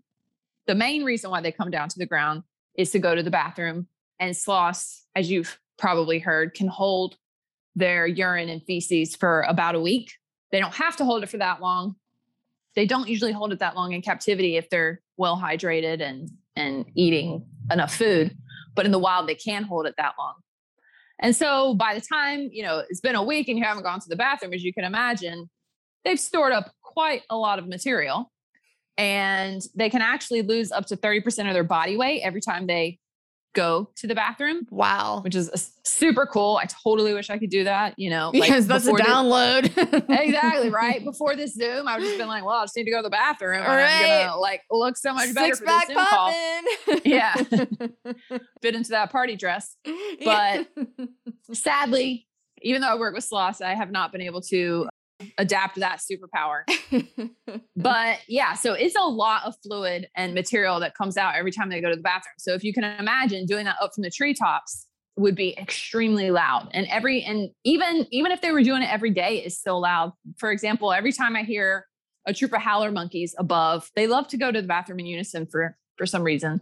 the 0.67 0.75
main 0.75 1.03
reason 1.03 1.31
why 1.31 1.41
they 1.41 1.51
come 1.51 1.71
down 1.71 1.89
to 1.89 1.99
the 1.99 2.07
ground 2.07 2.43
is 2.77 2.91
to 2.91 2.99
go 2.99 3.15
to 3.15 3.23
the 3.23 3.31
bathroom. 3.31 3.89
And 4.21 4.37
sloths, 4.37 5.05
as 5.17 5.31
you've 5.31 5.59
probably 5.79 6.19
heard, 6.21 6.55
can 6.55 6.69
hold 6.69 7.17
their 7.75 8.07
urine 8.07 8.49
and 8.49 8.63
feces 8.63 9.17
for 9.17 9.43
about 9.43 9.75
a 9.75 9.81
week 9.81 10.13
They 10.53 10.61
don't 10.61 10.75
have 10.75 10.97
to 10.97 11.05
hold 11.05 11.23
it 11.23 11.29
for 11.31 11.39
that 11.39 11.61
long. 11.61 11.97
They 12.75 12.87
don't 12.87 13.09
usually 13.09 13.33
hold 13.33 13.53
it 13.53 13.59
that 13.59 13.77
long 13.77 13.93
in 13.93 14.03
captivity 14.03 14.57
if 14.57 14.71
they're 14.71 15.01
well 15.17 15.37
hydrated 15.37 16.01
and 16.01 16.31
and 16.57 16.85
eating 16.95 17.47
enough 17.71 17.95
food. 17.95 18.37
But 18.75 18.87
in 18.87 18.93
the 18.93 18.99
wild, 18.99 19.29
they 19.29 19.35
can 19.35 19.63
hold 19.63 19.87
it 19.87 19.95
that 19.99 20.15
long. 20.19 20.35
And 21.19 21.37
so 21.37 21.75
by 21.75 21.95
the 21.95 22.01
time, 22.01 22.49
you 22.53 22.63
know, 22.63 22.83
it's 22.91 23.01
been 23.01 23.15
a 23.15 23.23
week 23.23 23.49
and 23.49 23.59
you 23.59 23.65
haven't 23.65 23.85
gone 23.85 24.01
to 24.01 24.09
the 24.09 24.17
bathroom, 24.17 24.53
as 24.53 24.65
you 24.65 24.73
can 24.73 24.85
imagine, 24.85 25.49
they've 26.05 26.19
stored 26.19 26.53
up 26.53 26.73
quite 26.83 27.23
a 27.31 27.37
lot 27.37 27.59
of 27.59 27.69
material 27.69 28.31
and 28.99 29.63
they 29.75 29.89
can 29.89 30.03
actually 30.03 30.43
lose 30.43 30.73
up 30.73 30.87
to 30.87 30.97
30% 30.97 31.49
of 31.49 31.55
their 31.55 31.65
body 31.65 31.97
weight 31.97 32.23
every 32.23 32.41
time 32.41 32.67
they 32.67 32.99
go 33.55 33.91
to 33.97 34.07
the 34.07 34.15
bathroom. 34.15 34.67
Wow. 34.71 35.21
Which 35.23 35.35
is 35.35 35.73
super 35.85 36.27
cool. 36.27 36.57
I 36.57 36.67
totally 36.67 37.15
wish 37.15 37.31
I 37.31 37.39
could 37.39 37.51
do 37.51 37.65
that, 37.65 37.99
you 37.99 38.11
know. 38.11 38.31
Because 38.43 38.69
like 38.69 38.83
that's 38.83 38.87
a 38.87 38.93
download. 38.93 39.71
Exactly, 40.23 40.71
right? 40.71 41.05
Before 41.05 41.37
this 41.37 41.55
Zoom, 41.55 41.87
I 41.89 41.97
would 41.97 42.05
just 42.05 42.19
been 42.19 42.29
like, 42.29 42.45
well, 42.45 42.57
I 42.57 42.65
just 42.65 42.77
need 42.77 42.85
to 42.85 42.91
go 42.91 42.99
to 42.99 43.03
the 43.03 43.11
bathroom. 43.11 43.61
Right. 43.61 43.85
I'm 43.85 44.27
gonna 44.27 44.41
like 44.41 44.63
look 44.71 44.97
so 44.97 45.15
much 45.15 45.35
better 45.35 45.55
Six 45.55 45.61
for 45.61 45.67
this 45.67 45.87
Zoom 45.87 46.07
call. 46.07 46.33
Yeah. 47.05 47.35
Fit 48.63 48.75
into 48.75 48.91
that 48.91 49.11
party 49.11 49.37
dress. 49.37 49.77
But 50.25 50.69
sadly, 51.53 52.27
even 52.63 52.83
though 52.83 52.89
I 52.89 52.97
work 52.97 53.15
with 53.15 53.25
sloths, 53.25 53.61
I 53.61 53.75
have 53.75 53.91
not 53.91 54.13
been 54.13 54.23
able 54.23 54.41
to 54.43 54.89
adapt 55.39 55.77
that 55.77 56.01
superpower. 56.01 56.63
but 57.77 58.19
yeah, 58.29 58.55
so 58.55 58.73
it's 58.73 58.97
a 58.97 59.03
lot 59.03 59.45
of 59.45 59.55
fluid 59.63 60.09
and 60.17 60.35
material 60.35 60.81
that 60.81 60.95
comes 60.95 61.17
out 61.17 61.35
every 61.35 61.51
time 61.53 61.69
they 61.69 61.81
go 61.81 61.91
to 61.91 61.97
the 61.97 62.03
bathroom. 62.03 62.35
So 62.39 62.55
if 62.55 62.65
you 62.65 62.73
can 62.73 62.85
imagine 62.85 63.47
doing 63.47 63.65
that 63.65 63.77
up 63.81 63.93
from 63.95 64.03
the 64.03 64.11
treetops 64.11 64.87
would 65.17 65.35
be 65.35 65.57
extremely 65.59 66.31
loud. 66.31 66.69
And 66.73 66.87
every 66.87 67.23
and 67.23 67.51
even 67.65 68.07
even 68.11 68.33
if 68.33 68.41
they 68.41 68.51
were 68.51 68.63
doing 68.63 68.83
it 68.83 68.93
every 68.93 69.11
day 69.11 69.43
is 69.45 69.59
still 69.59 69.81
loud. 69.81 70.13
For 70.39 70.51
example, 70.51 70.93
every 70.93 71.13
time 71.13 71.37
I 71.37 71.43
hear 71.43 71.87
a 72.27 72.33
troop 72.33 72.53
of 72.53 72.63
howler 72.63 72.93
monkeys 72.93 73.35
above, 73.39 73.91
they 73.95 74.07
love 74.07 74.29
to 74.29 74.37
go 74.37 74.51
to 74.51 74.63
the 74.63 74.69
bathroom 74.69 75.01
in 75.01 75.07
unison 75.07 75.47
for 75.47 75.77
for 75.97 76.07
some 76.07 76.23
reason. 76.23 76.61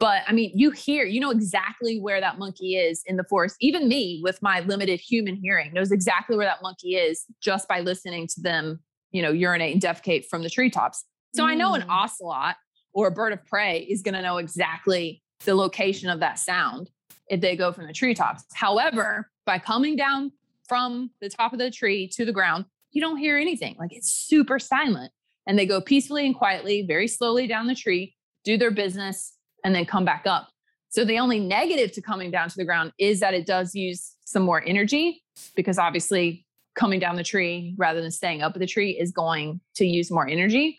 But 0.00 0.22
I 0.26 0.32
mean, 0.32 0.50
you 0.54 0.70
hear, 0.70 1.04
you 1.04 1.20
know 1.20 1.30
exactly 1.30 2.00
where 2.00 2.20
that 2.20 2.38
monkey 2.38 2.76
is 2.76 3.02
in 3.06 3.16
the 3.16 3.24
forest. 3.24 3.56
Even 3.60 3.88
me, 3.88 4.20
with 4.22 4.42
my 4.42 4.60
limited 4.60 5.00
human 5.00 5.36
hearing, 5.36 5.72
knows 5.72 5.92
exactly 5.92 6.36
where 6.36 6.46
that 6.46 6.62
monkey 6.62 6.96
is 6.96 7.24
just 7.40 7.68
by 7.68 7.80
listening 7.80 8.26
to 8.28 8.40
them, 8.40 8.80
you 9.12 9.22
know, 9.22 9.30
urinate 9.30 9.72
and 9.72 9.82
defecate 9.82 10.26
from 10.26 10.42
the 10.42 10.50
treetops. 10.50 11.04
So 11.34 11.44
mm. 11.44 11.48
I 11.48 11.54
know 11.54 11.74
an 11.74 11.82
mm. 11.82 11.88
ocelot 11.88 12.56
or 12.92 13.08
a 13.08 13.10
bird 13.12 13.32
of 13.32 13.44
prey 13.44 13.80
is 13.80 14.02
going 14.02 14.14
to 14.14 14.22
know 14.22 14.38
exactly 14.38 15.22
the 15.44 15.54
location 15.54 16.08
of 16.08 16.20
that 16.20 16.38
sound 16.38 16.90
if 17.28 17.40
they 17.40 17.56
go 17.56 17.72
from 17.72 17.86
the 17.86 17.92
treetops. 17.92 18.44
However, 18.52 19.30
by 19.46 19.58
coming 19.58 19.96
down 19.96 20.32
from 20.68 21.10
the 21.20 21.28
top 21.28 21.52
of 21.52 21.58
the 21.58 21.70
tree 21.70 22.08
to 22.08 22.24
the 22.24 22.32
ground, 22.32 22.64
you 22.92 23.00
don't 23.00 23.18
hear 23.18 23.36
anything. 23.36 23.76
Like 23.78 23.92
it's 23.92 24.10
super 24.10 24.58
silent. 24.58 25.12
And 25.46 25.58
they 25.58 25.66
go 25.66 25.80
peacefully 25.80 26.24
and 26.24 26.34
quietly, 26.34 26.84
very 26.86 27.06
slowly 27.06 27.46
down 27.46 27.66
the 27.66 27.74
tree, 27.74 28.14
do 28.44 28.56
their 28.56 28.70
business, 28.70 29.33
and 29.64 29.74
then 29.74 29.84
come 29.86 30.04
back 30.04 30.24
up. 30.26 30.48
So 30.90 31.04
the 31.04 31.18
only 31.18 31.40
negative 31.40 31.90
to 31.92 32.02
coming 32.02 32.30
down 32.30 32.48
to 32.50 32.54
the 32.56 32.64
ground 32.64 32.92
is 32.98 33.18
that 33.20 33.34
it 33.34 33.46
does 33.46 33.74
use 33.74 34.14
some 34.24 34.42
more 34.44 34.62
energy 34.64 35.24
because 35.56 35.78
obviously 35.78 36.46
coming 36.76 37.00
down 37.00 37.16
the 37.16 37.24
tree 37.24 37.74
rather 37.76 38.00
than 38.00 38.10
staying 38.10 38.42
up 38.42 38.52
at 38.54 38.60
the 38.60 38.66
tree 38.66 38.92
is 38.92 39.10
going 39.10 39.60
to 39.76 39.86
use 39.86 40.10
more 40.10 40.28
energy. 40.28 40.76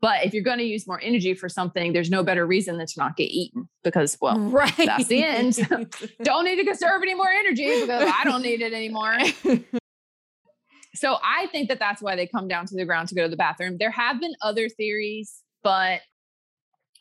But 0.00 0.24
if 0.24 0.34
you're 0.34 0.42
going 0.42 0.58
to 0.58 0.64
use 0.64 0.86
more 0.86 1.00
energy 1.02 1.34
for 1.34 1.48
something, 1.48 1.92
there's 1.92 2.10
no 2.10 2.22
better 2.22 2.46
reason 2.46 2.76
than 2.76 2.86
to 2.86 2.94
not 2.98 3.16
get 3.16 3.24
eaten 3.24 3.68
because, 3.82 4.16
well, 4.20 4.38
right. 4.38 4.72
that's 4.76 5.06
the 5.06 5.22
end. 5.22 5.56
don't 6.22 6.44
need 6.44 6.56
to 6.56 6.64
conserve 6.64 7.02
any 7.02 7.14
more 7.14 7.28
energy 7.28 7.80
because 7.80 8.12
I 8.14 8.24
don't 8.24 8.42
need 8.42 8.60
it 8.60 8.72
anymore. 8.72 9.18
so 10.94 11.16
I 11.24 11.46
think 11.46 11.68
that 11.68 11.78
that's 11.78 12.02
why 12.02 12.14
they 12.14 12.26
come 12.26 12.46
down 12.46 12.66
to 12.66 12.76
the 12.76 12.84
ground 12.84 13.08
to 13.08 13.14
go 13.14 13.22
to 13.22 13.28
the 13.28 13.36
bathroom. 13.36 13.78
There 13.78 13.90
have 13.90 14.20
been 14.20 14.34
other 14.42 14.68
theories, 14.68 15.42
but 15.62 16.00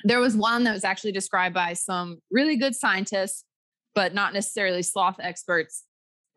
there 0.04 0.20
was 0.20 0.36
one 0.36 0.64
that 0.66 0.74
was 0.74 0.84
actually 0.84 1.12
described 1.12 1.56
by 1.56 1.74
some 1.74 2.20
really 2.32 2.58
good 2.58 2.76
scientists, 2.76 3.44
but 3.94 4.14
not 4.14 4.34
necessarily 4.34 4.82
sloth 4.82 5.18
experts, 5.20 5.84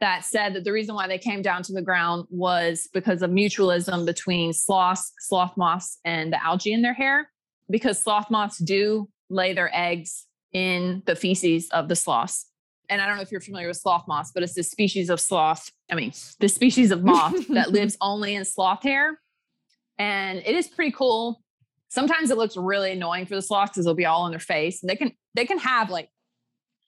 that 0.00 0.24
said 0.24 0.54
that 0.54 0.64
the 0.64 0.72
reason 0.72 0.94
why 0.94 1.08
they 1.08 1.18
came 1.18 1.42
down 1.42 1.62
to 1.64 1.72
the 1.72 1.82
ground 1.82 2.26
was 2.30 2.88
because 2.92 3.22
of 3.22 3.30
mutualism 3.30 4.06
between 4.06 4.52
sloths, 4.52 5.12
sloth 5.18 5.56
moths, 5.56 5.98
and 6.04 6.32
the 6.32 6.42
algae 6.44 6.72
in 6.72 6.82
their 6.82 6.94
hair. 6.94 7.30
Because 7.70 8.00
sloth 8.00 8.30
moths 8.30 8.58
do 8.58 9.08
lay 9.28 9.52
their 9.52 9.70
eggs 9.74 10.26
in 10.52 11.02
the 11.06 11.16
feces 11.16 11.68
of 11.70 11.88
the 11.88 11.96
sloths. 11.96 12.46
And 12.88 13.02
I 13.02 13.06
don't 13.06 13.16
know 13.16 13.22
if 13.22 13.30
you're 13.30 13.40
familiar 13.40 13.68
with 13.68 13.76
sloth 13.76 14.04
moths, 14.08 14.30
but 14.32 14.42
it's 14.42 14.54
this 14.54 14.70
species 14.70 15.10
of 15.10 15.20
sloth. 15.20 15.70
I 15.90 15.94
mean, 15.94 16.12
the 16.40 16.48
species 16.48 16.90
of 16.90 17.04
moth 17.04 17.48
that 17.48 17.70
lives 17.72 17.98
only 18.00 18.34
in 18.34 18.44
sloth 18.44 18.82
hair. 18.82 19.20
And 19.98 20.38
it 20.38 20.54
is 20.54 20.68
pretty 20.68 20.92
cool 20.92 21.42
sometimes 21.88 22.30
it 22.30 22.38
looks 22.38 22.56
really 22.56 22.92
annoying 22.92 23.26
for 23.26 23.34
the 23.34 23.42
sloths 23.42 23.72
because 23.72 23.84
they'll 23.84 23.94
be 23.94 24.06
all 24.06 24.22
on 24.22 24.30
their 24.30 24.40
face 24.40 24.82
and 24.82 24.90
they 24.90 24.96
can 24.96 25.12
they 25.34 25.44
can 25.44 25.58
have 25.58 25.90
like 25.90 26.08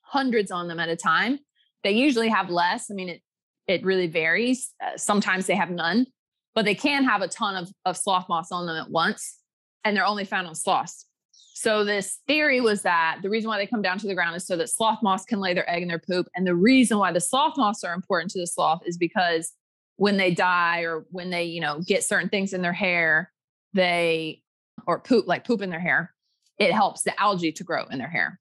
hundreds 0.03 0.51
on 0.51 0.69
them 0.69 0.81
at 0.81 0.89
a 0.89 0.97
time. 0.97 1.39
They 1.83 1.93
usually 1.93 2.29
have 2.29 2.51
less 2.51 2.91
i 2.91 2.95
mean 2.95 3.09
it 3.09 3.23
it 3.67 3.85
really 3.85 4.09
varies. 4.09 4.73
Uh, 4.85 4.97
sometimes 4.97 5.47
they 5.47 5.55
have 5.55 5.71
none 5.71 6.07
but 6.55 6.65
they 6.65 6.75
can 6.75 7.05
have 7.05 7.23
a 7.23 7.29
ton 7.29 7.57
of, 7.57 7.71
of 7.85 7.97
sloth 7.97 8.29
moths 8.29 8.53
on 8.53 8.67
them 8.67 8.77
at 8.77 8.91
once 8.91 9.39
and 9.85 9.97
they're 9.97 10.07
only 10.07 10.25
found 10.25 10.47
on 10.47 10.55
sloths. 10.55 11.07
So 11.55 11.85
this 11.85 12.19
theory 12.27 12.61
was 12.61 12.83
that 12.83 13.19
the 13.23 13.29
reason 13.29 13.49
why 13.49 13.59
they 13.59 13.67
come 13.67 13.83
down 13.83 13.99
to 13.99 14.07
the 14.07 14.15
ground 14.15 14.35
is 14.35 14.47
so 14.47 14.57
that 14.57 14.71
sloth 14.71 14.99
moths 15.03 15.25
can 15.25 15.41
lay 15.41 15.53
their 15.53 15.69
egg 15.71 15.83
in 15.83 15.89
their 15.89 15.99
poop 15.99 16.27
and 16.35 16.47
the 16.47 16.55
reason 16.55 16.99
why 16.99 17.13
the 17.13 17.21
sloth 17.21 17.57
moths 17.57 17.85
are 17.85 17.95
important 17.95 18.31
to 18.33 18.41
the 18.41 18.47
sloth 18.47 18.81
is 18.87 18.97
because 18.97 19.53
when 19.97 20.17
they 20.17 20.33
die 20.33 20.81
or 20.81 21.05
when 21.11 21.31
they 21.31 21.45
you 21.45 21.61
know 21.61 21.81
get 21.87 22.03
certain 22.03 22.31
things 22.31 22.55
in 22.55 22.63
their 22.63 22.73
hair 22.73 23.31
they 23.75 24.43
or 24.87 25.01
poop, 25.01 25.27
like 25.27 25.47
poop 25.47 25.63
in 25.63 25.71
their 25.71 25.81
hair, 25.81 26.15
it 26.59 26.73
helps 26.73 27.03
the 27.03 27.19
algae 27.21 27.53
to 27.53 27.65
grow 27.65 27.85
in 27.87 27.99
their 27.99 28.09
hair. 28.09 28.39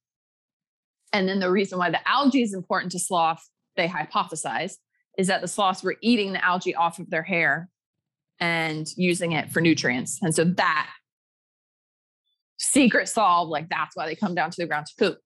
And 1.14 1.28
then 1.28 1.40
the 1.40 1.52
reason 1.52 1.80
why 1.80 1.90
the 1.90 2.08
algae 2.08 2.44
is 2.44 2.54
important 2.54 2.92
to 2.92 3.00
sloth, 3.00 3.48
they 3.76 3.88
hypothesize, 3.88 4.74
is 5.18 5.28
that 5.28 5.42
the 5.42 5.48
sloths 5.48 5.84
were 5.84 5.98
eating 6.02 6.34
the 6.34 6.44
algae 6.46 6.76
off 6.76 7.00
of 7.00 7.10
their 7.10 7.24
hair 7.24 7.70
and 8.40 8.88
using 8.96 9.32
it 9.32 9.52
for 9.52 9.62
nutrients. 9.62 10.20
And 10.22 10.34
so 10.34 10.44
that 10.44 10.90
secret 12.58 13.10
solved, 13.10 13.50
like 13.50 13.70
that's 13.70 13.96
why 13.96 14.06
they 14.06 14.16
come 14.16 14.36
down 14.36 14.52
to 14.52 14.62
the 14.62 14.68
ground 14.68 14.86
to 14.88 14.94
poop. 14.98 15.18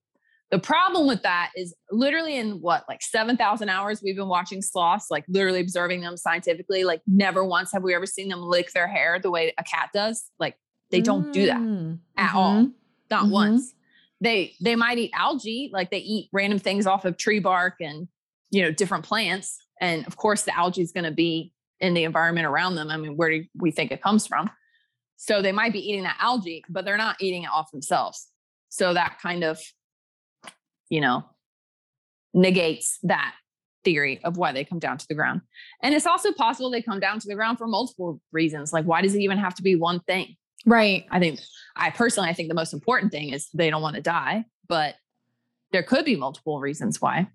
The 0.52 0.60
problem 0.60 1.08
with 1.08 1.24
that 1.24 1.50
is 1.56 1.76
literally 1.92 2.38
in 2.38 2.62
what, 2.62 2.84
like 2.88 3.02
7,000 3.02 3.70
hours 3.70 4.02
we've 4.04 4.16
been 4.16 4.28
watching 4.28 4.62
sloths, 4.62 5.08
like 5.10 5.26
literally 5.28 5.62
observing 5.62 6.02
them 6.02 6.16
scientifically. 6.16 6.84
Like 6.84 7.02
never 7.08 7.44
once 7.44 7.72
have 7.72 7.82
we 7.82 7.96
ever 7.96 8.06
seen 8.06 8.30
them 8.30 8.42
lick 8.42 8.72
their 8.72 8.88
hair 8.88 9.20
the 9.20 9.32
way 9.32 9.54
a 9.58 9.64
cat 9.64 9.90
does. 9.94 10.30
Like 10.40 10.56
they 10.94 11.02
don't 11.02 11.34
do 11.34 11.48
that 11.48 11.58
mm, 11.58 11.98
at 12.16 12.28
mm-hmm. 12.28 12.38
all. 12.38 12.70
Not 13.10 13.24
mm-hmm. 13.24 13.32
once. 13.32 13.74
They 14.22 14.54
they 14.62 14.76
might 14.76 14.98
eat 14.98 15.12
algae, 15.14 15.70
like 15.74 15.92
they 15.92 15.98
eat 15.98 16.30
random 16.32 16.60
things 16.60 16.88
off 16.88 17.04
of 17.04 17.18
tree 17.18 17.40
bark 17.40 17.76
and 17.82 18.08
you 18.52 18.62
know 18.62 18.72
different 18.72 19.04
plants. 19.04 19.58
And 19.82 20.06
of 20.08 20.16
course, 20.16 20.44
the 20.44 20.56
algae 20.58 20.82
is 20.82 20.92
going 20.92 21.04
to 21.04 21.12
be 21.12 21.52
in 21.80 21.94
the 21.94 22.04
environment 22.04 22.46
around 22.46 22.76
them. 22.76 22.90
I 22.90 22.98
mean, 22.98 23.18
where 23.18 23.30
do 23.30 23.44
we 23.56 23.72
think 23.72 23.92
it 23.92 24.02
comes 24.02 24.26
from? 24.28 24.50
So 25.18 25.42
they 25.42 25.52
might 25.52 25.74
be 25.74 25.80
eating 25.80 26.04
that 26.04 26.18
algae, 26.20 26.64
but 26.70 26.86
they're 26.86 26.98
not 26.98 27.18
eating 27.20 27.44
it 27.44 27.50
off 27.52 27.72
themselves. 27.72 28.28
So 28.70 28.94
that 28.94 29.18
kind 29.22 29.44
of, 29.44 29.60
you 30.90 31.02
know, 31.02 31.26
negates 32.34 33.00
that 33.04 33.34
theory 33.84 34.24
of 34.24 34.38
why 34.38 34.52
they 34.52 34.64
come 34.64 34.80
down 34.80 34.98
to 34.98 35.08
the 35.08 35.16
ground. 35.16 35.42
And 35.82 35.94
it's 35.94 36.06
also 36.06 36.32
possible 36.32 36.70
they 36.70 36.82
come 36.82 37.00
down 37.00 37.20
to 37.20 37.28
the 37.28 37.36
ground 37.36 37.58
for 37.58 37.68
multiple 37.68 38.22
reasons. 38.32 38.72
Like, 38.72 38.86
why 38.86 39.02
does 39.02 39.16
it 39.16 39.22
even 39.22 39.38
have 39.38 39.56
to 39.56 39.64
be 39.64 39.76
one 39.76 40.00
thing? 40.02 40.36
Right. 40.66 41.06
I 41.12 41.20
think 41.20 41.40
I 41.76 41.90
personally 41.90 42.30
I 42.30 42.34
think 42.34 42.50
the 42.50 42.56
most 42.56 42.74
important 42.74 43.12
thing 43.12 43.34
is 43.34 43.50
they 43.54 43.70
don't 43.70 43.82
want 43.82 43.96
to 43.96 44.02
die, 44.02 44.46
but 44.68 44.96
there 45.72 45.84
could 45.84 46.06
be 46.06 46.16
multiple 46.16 46.60
reasons 46.60 47.02
why. 47.02 47.28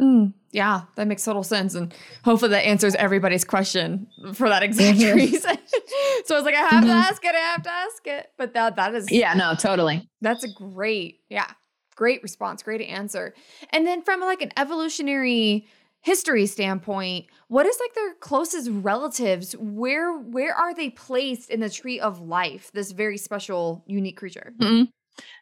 Mm, 0.00 0.32
yeah, 0.50 0.82
that 0.96 1.06
makes 1.06 1.24
total 1.24 1.44
sense. 1.44 1.74
And 1.74 1.94
hopefully 2.24 2.50
that 2.50 2.66
answers 2.66 2.96
everybody's 2.96 3.44
question 3.44 4.08
for 4.32 4.48
that 4.48 4.62
exact 4.62 4.98
mm-hmm. 4.98 5.16
reason. 5.16 5.56
so 6.24 6.34
I 6.34 6.38
was 6.38 6.44
like, 6.44 6.56
I 6.56 6.62
have 6.62 6.84
mm-hmm. 6.84 6.86
to 6.86 6.92
ask 6.92 7.24
it, 7.24 7.34
I 7.34 7.38
have 7.38 7.62
to 7.62 7.70
ask 7.70 8.06
it. 8.06 8.26
But 8.36 8.54
that 8.54 8.76
that 8.76 8.94
is 8.94 9.12
Yeah, 9.12 9.34
no, 9.34 9.54
totally. 9.54 10.08
That's 10.20 10.42
a 10.42 10.52
great, 10.52 11.20
yeah, 11.28 11.50
great 11.94 12.22
response, 12.22 12.62
great 12.62 12.80
answer. 12.80 13.34
And 13.70 13.86
then 13.86 14.02
from 14.02 14.20
like 14.20 14.42
an 14.42 14.50
evolutionary 14.56 15.68
history 16.04 16.44
standpoint, 16.44 17.26
what 17.48 17.64
is 17.64 17.78
like 17.80 17.94
their 17.94 18.14
closest 18.20 18.68
relatives? 18.70 19.56
Where 19.58 20.18
where 20.18 20.54
are 20.54 20.74
they 20.74 20.90
placed 20.90 21.50
in 21.50 21.60
the 21.60 21.70
tree 21.70 21.98
of 21.98 22.20
life? 22.20 22.70
This 22.74 22.92
very 22.92 23.16
special, 23.16 23.82
unique 23.86 24.18
creature. 24.18 24.52
Mm-hmm. 24.60 24.84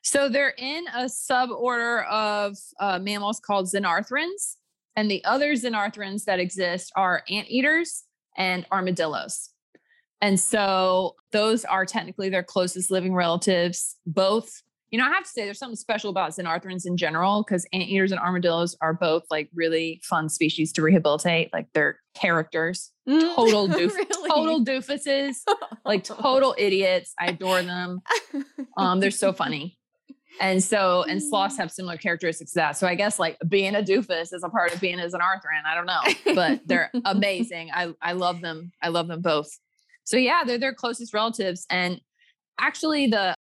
So 0.03 0.29
they're 0.29 0.55
in 0.57 0.85
a 0.95 1.05
suborder 1.07 2.07
of 2.09 2.57
uh, 2.79 3.01
mammals 3.01 3.41
called 3.41 3.67
xenarthrans, 3.67 4.57
and 4.95 5.11
the 5.11 5.25
other 5.25 5.55
xenarthrans 5.55 6.25
that 6.25 6.39
exist 6.39 6.93
are 6.95 7.25
anteaters 7.29 8.05
and 8.37 8.65
armadillos. 8.71 9.51
And 10.21 10.39
so 10.39 11.17
those 11.33 11.65
are 11.65 11.85
technically 11.85 12.29
their 12.29 12.45
closest 12.45 12.91
living 12.93 13.15
relatives. 13.15 13.97
Both 14.07 14.63
you 14.93 14.99
know, 14.99 15.07
I 15.07 15.09
have 15.09 15.25
to 15.25 15.29
say 15.29 15.45
there's 15.47 15.59
something 15.59 15.75
special 15.77 16.11
about 16.11 16.31
xenarthrans 16.33 16.87
in 16.87 16.97
general 16.99 17.43
because 17.43 17.67
anteaters 17.73 18.13
and 18.13 18.21
armadillos 18.21 18.77
are 18.83 18.93
both 18.93 19.25
like 19.31 19.49
really 19.55 20.01
fun 20.05 20.29
species 20.29 20.71
to 20.75 20.83
rehabilitate. 20.83 21.51
Like 21.53 21.67
they're 21.75 21.99
characters, 22.15 22.93
Mm, 23.09 23.21
total 23.35 23.67
doof, 23.69 23.97
really? 23.97 24.31
total 24.31 24.65
doofuses, 24.65 25.37
like 25.85 26.05
total 26.05 26.55
idiots. 26.57 27.15
I 27.19 27.27
adore 27.31 27.63
them. 27.63 28.01
Um, 28.77 29.01
they're 29.01 29.11
so 29.11 29.33
funny. 29.33 29.77
And 30.41 30.63
so, 30.63 31.03
and 31.03 31.23
sloths 31.23 31.57
have 31.59 31.71
similar 31.73 31.97
characteristics 31.97 32.53
to 32.53 32.59
that. 32.61 32.77
So 32.77 32.87
I 32.87 32.95
guess 32.95 33.19
like 33.19 33.39
being 33.49 33.75
a 33.75 33.83
doofus 33.83 34.33
is 34.33 34.43
a 34.45 34.49
part 34.49 34.73
of 34.75 34.81
being 34.81 35.01
a 35.01 35.05
xenarthran. 35.05 35.65
I 35.67 35.75
don't 35.75 35.87
know, 35.87 36.35
but 36.35 36.61
they're 36.67 36.91
amazing. 37.05 37.71
I, 37.73 37.93
I 38.01 38.13
love 38.13 38.41
them. 38.41 38.73
I 38.83 38.89
love 38.89 39.09
them 39.09 39.21
both. 39.21 39.49
So 40.05 40.17
yeah, 40.17 40.43
they're 40.45 40.59
their 40.59 40.75
closest 40.75 41.13
relatives. 41.13 41.67
And 41.71 42.01
actually 42.61 43.09
the, 43.09 43.35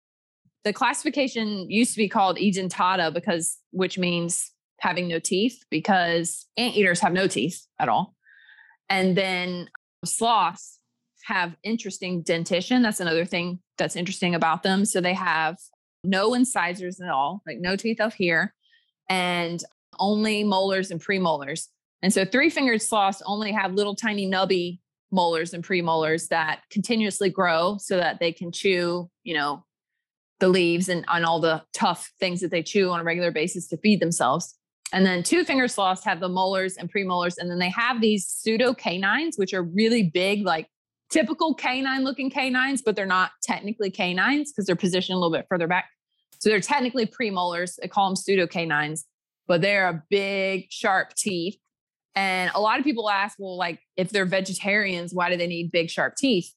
the 0.64 0.72
classification 0.72 1.70
used 1.70 1.92
to 1.92 1.98
be 1.98 2.08
called 2.08 2.36
edentata 2.36 3.12
because, 3.12 3.58
which 3.70 3.98
means 3.98 4.52
having 4.80 5.08
no 5.08 5.18
teeth 5.18 5.64
because 5.70 6.46
anteaters 6.56 7.00
have 7.00 7.12
no 7.12 7.26
teeth 7.26 7.66
at 7.78 7.88
all. 7.88 8.14
And 8.88 9.16
then 9.16 9.68
sloths 10.04 10.78
have 11.24 11.56
interesting 11.62 12.22
dentition. 12.22 12.82
That's 12.82 13.00
another 13.00 13.24
thing 13.24 13.60
that's 13.76 13.96
interesting 13.96 14.34
about 14.34 14.62
them. 14.62 14.84
So 14.84 15.00
they 15.00 15.14
have 15.14 15.58
no 16.04 16.34
incisors 16.34 17.00
at 17.00 17.10
all, 17.10 17.42
like 17.46 17.58
no 17.60 17.76
teeth 17.76 18.00
up 18.00 18.12
here, 18.12 18.54
and 19.08 19.62
only 19.98 20.44
molars 20.44 20.90
and 20.90 21.00
premolars. 21.00 21.66
And 22.02 22.12
so 22.12 22.24
three 22.24 22.50
fingered 22.50 22.82
sloths 22.82 23.22
only 23.26 23.52
have 23.52 23.74
little 23.74 23.94
tiny 23.94 24.30
nubby 24.30 24.78
molars 25.10 25.52
and 25.52 25.64
premolars 25.64 26.28
that 26.28 26.60
continuously 26.70 27.30
grow 27.30 27.76
so 27.78 27.96
that 27.96 28.20
they 28.20 28.32
can 28.32 28.52
chew, 28.52 29.10
you 29.24 29.34
know, 29.34 29.64
the 30.40 30.48
leaves 30.48 30.88
and 30.88 31.04
on 31.08 31.24
all 31.24 31.40
the 31.40 31.62
tough 31.72 32.12
things 32.20 32.40
that 32.40 32.50
they 32.50 32.62
chew 32.62 32.90
on 32.90 33.00
a 33.00 33.04
regular 33.04 33.30
basis 33.30 33.66
to 33.68 33.76
feed 33.78 34.00
themselves. 34.00 34.54
And 34.92 35.04
then 35.04 35.22
two 35.22 35.44
finger 35.44 35.68
sloths 35.68 36.04
have 36.04 36.20
the 36.20 36.28
molars 36.28 36.76
and 36.76 36.90
premolars. 36.90 37.36
And 37.38 37.50
then 37.50 37.58
they 37.58 37.70
have 37.70 38.00
these 38.00 38.26
pseudo 38.26 38.72
canines, 38.72 39.36
which 39.36 39.52
are 39.52 39.62
really 39.62 40.04
big, 40.04 40.46
like 40.46 40.68
typical 41.10 41.54
canine 41.54 42.04
looking 42.04 42.30
canines, 42.30 42.82
but 42.82 42.96
they're 42.96 43.06
not 43.06 43.32
technically 43.42 43.90
canines 43.90 44.52
because 44.52 44.66
they're 44.66 44.76
positioned 44.76 45.16
a 45.16 45.18
little 45.18 45.36
bit 45.36 45.46
further 45.48 45.66
back. 45.66 45.86
So 46.38 46.48
they're 46.48 46.60
technically 46.60 47.06
premolars. 47.06 47.76
They 47.80 47.88
call 47.88 48.08
them 48.08 48.16
pseudo 48.16 48.46
canines, 48.46 49.04
but 49.46 49.60
they're 49.60 49.88
a 49.88 50.02
big, 50.08 50.66
sharp 50.70 51.14
teeth. 51.14 51.58
And 52.14 52.50
a 52.54 52.60
lot 52.60 52.78
of 52.78 52.84
people 52.84 53.10
ask, 53.10 53.36
well, 53.38 53.56
like 53.56 53.80
if 53.96 54.10
they're 54.10 54.24
vegetarians, 54.24 55.12
why 55.12 55.30
do 55.30 55.36
they 55.36 55.46
need 55.46 55.70
big, 55.70 55.90
sharp 55.90 56.16
teeth? 56.16 56.52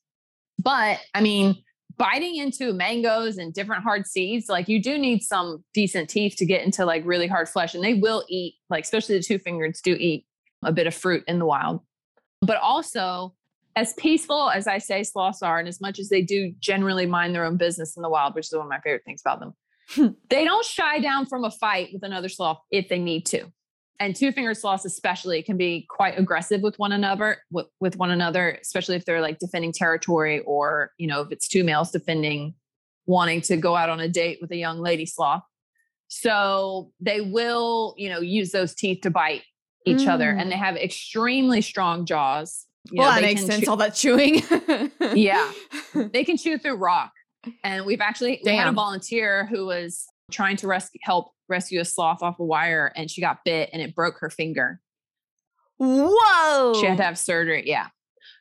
But 0.57 0.99
I 1.13 1.21
mean, 1.21 1.63
biting 2.01 2.37
into 2.37 2.73
mangoes 2.73 3.37
and 3.37 3.53
different 3.53 3.83
hard 3.83 4.07
seeds, 4.07 4.49
like 4.49 4.67
you 4.67 4.81
do 4.81 4.97
need 4.97 5.21
some 5.21 5.63
decent 5.71 6.09
teeth 6.09 6.35
to 6.35 6.47
get 6.47 6.65
into 6.65 6.83
like 6.83 7.05
really 7.05 7.27
hard 7.27 7.47
flesh. 7.47 7.75
And 7.75 7.83
they 7.83 7.93
will 7.93 8.25
eat, 8.27 8.55
like, 8.71 8.85
especially 8.85 9.17
the 9.17 9.23
two 9.23 9.37
fingers 9.37 9.81
do 9.83 9.93
eat 9.93 10.25
a 10.63 10.71
bit 10.71 10.87
of 10.87 10.95
fruit 10.95 11.23
in 11.27 11.37
the 11.37 11.45
wild. 11.45 11.81
But 12.41 12.57
also, 12.57 13.35
as 13.75 13.93
peaceful 13.93 14.49
as 14.49 14.65
I 14.65 14.79
say 14.79 15.03
sloths 15.03 15.43
are, 15.43 15.59
and 15.59 15.67
as 15.67 15.79
much 15.79 15.99
as 15.99 16.09
they 16.09 16.23
do 16.23 16.51
generally 16.59 17.05
mind 17.05 17.35
their 17.35 17.45
own 17.45 17.57
business 17.57 17.95
in 17.95 18.01
the 18.01 18.09
wild, 18.09 18.33
which 18.33 18.47
is 18.47 18.51
one 18.51 18.63
of 18.63 18.69
my 18.69 18.79
favorite 18.79 19.03
things 19.05 19.21
about 19.23 19.39
them, 19.39 20.15
they 20.31 20.43
don't 20.43 20.65
shy 20.65 20.99
down 20.99 21.27
from 21.27 21.43
a 21.43 21.51
fight 21.51 21.89
with 21.93 22.01
another 22.01 22.29
sloth 22.29 22.57
if 22.71 22.89
they 22.89 22.97
need 22.97 23.27
to. 23.27 23.51
And 24.01 24.15
two 24.15 24.31
finger 24.31 24.55
sloths, 24.55 24.83
especially, 24.83 25.43
can 25.43 25.57
be 25.57 25.85
quite 25.87 26.17
aggressive 26.17 26.61
with 26.61 26.79
one 26.79 26.91
another. 26.91 27.37
With, 27.51 27.67
with 27.79 27.97
one 27.97 28.09
another, 28.09 28.57
especially 28.59 28.95
if 28.95 29.05
they're 29.05 29.21
like 29.21 29.37
defending 29.37 29.71
territory, 29.71 30.39
or 30.39 30.89
you 30.97 31.05
know, 31.05 31.21
if 31.21 31.31
it's 31.31 31.47
two 31.47 31.63
males 31.63 31.91
defending, 31.91 32.55
wanting 33.05 33.41
to 33.41 33.57
go 33.57 33.75
out 33.75 33.89
on 33.89 33.99
a 33.99 34.09
date 34.09 34.39
with 34.41 34.51
a 34.51 34.57
young 34.57 34.79
lady 34.79 35.05
sloth. 35.05 35.43
So 36.07 36.91
they 36.99 37.21
will, 37.21 37.93
you 37.95 38.09
know, 38.09 38.21
use 38.21 38.49
those 38.51 38.73
teeth 38.73 39.01
to 39.01 39.11
bite 39.11 39.43
each 39.85 40.07
other, 40.07 40.31
and 40.31 40.51
they 40.51 40.55
mm. 40.55 40.65
have 40.65 40.77
extremely 40.77 41.61
strong 41.61 42.07
jaws. 42.07 42.65
You 42.91 43.01
well, 43.01 43.09
know, 43.09 43.15
that 43.15 43.21
makes 43.21 43.45
sense. 43.45 43.65
chew- 43.65 43.69
All 43.69 43.77
that 43.77 43.93
chewing. 43.93 44.41
Yeah. 45.13 45.51
they 45.93 46.23
can 46.23 46.37
chew 46.37 46.57
through 46.57 46.77
rock. 46.77 47.11
And 47.63 47.85
we've 47.85 48.01
actually 48.01 48.41
we 48.43 48.55
had 48.55 48.67
a 48.67 48.71
volunteer 48.71 49.45
who 49.45 49.67
was 49.67 50.07
trying 50.31 50.57
to 50.57 50.67
rescue 50.67 50.99
help 51.03 51.31
rescue 51.51 51.79
a 51.81 51.85
sloth 51.85 52.23
off 52.23 52.39
a 52.39 52.43
wire 52.43 52.91
and 52.95 53.11
she 53.11 53.21
got 53.21 53.45
bit 53.45 53.69
and 53.73 53.81
it 53.81 53.93
broke 53.93 54.17
her 54.19 54.29
finger. 54.31 54.81
Whoa. 55.77 56.73
She 56.79 56.85
had 56.87 56.97
to 56.97 57.03
have 57.03 57.17
surgery. 57.17 57.63
Yeah. 57.65 57.87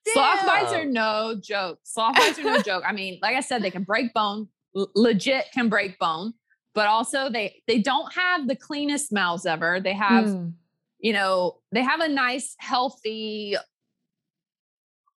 Sloth 0.08 0.46
bites 0.46 0.72
are 0.72 0.84
no 0.84 1.36
joke. 1.42 1.78
Sloth 1.84 2.16
bites 2.16 2.38
are 2.38 2.42
no 2.44 2.62
joke. 2.62 2.84
I 2.86 2.92
mean, 2.92 3.18
like 3.22 3.36
I 3.36 3.40
said, 3.40 3.62
they 3.62 3.70
can 3.70 3.82
break 3.84 4.12
bone, 4.14 4.48
l- 4.76 4.90
legit 4.94 5.46
can 5.52 5.68
break 5.68 5.98
bone, 5.98 6.32
but 6.74 6.86
also 6.86 7.28
they 7.30 7.62
they 7.66 7.78
don't 7.80 8.12
have 8.14 8.48
the 8.48 8.56
cleanest 8.56 9.12
mouths 9.12 9.44
ever. 9.46 9.80
They 9.80 9.92
have 9.94 10.24
Mm. 10.26 10.52
you 10.98 11.12
know, 11.12 11.60
they 11.72 11.82
have 11.82 12.00
a 12.00 12.08
nice, 12.08 12.54
healthy 12.58 13.56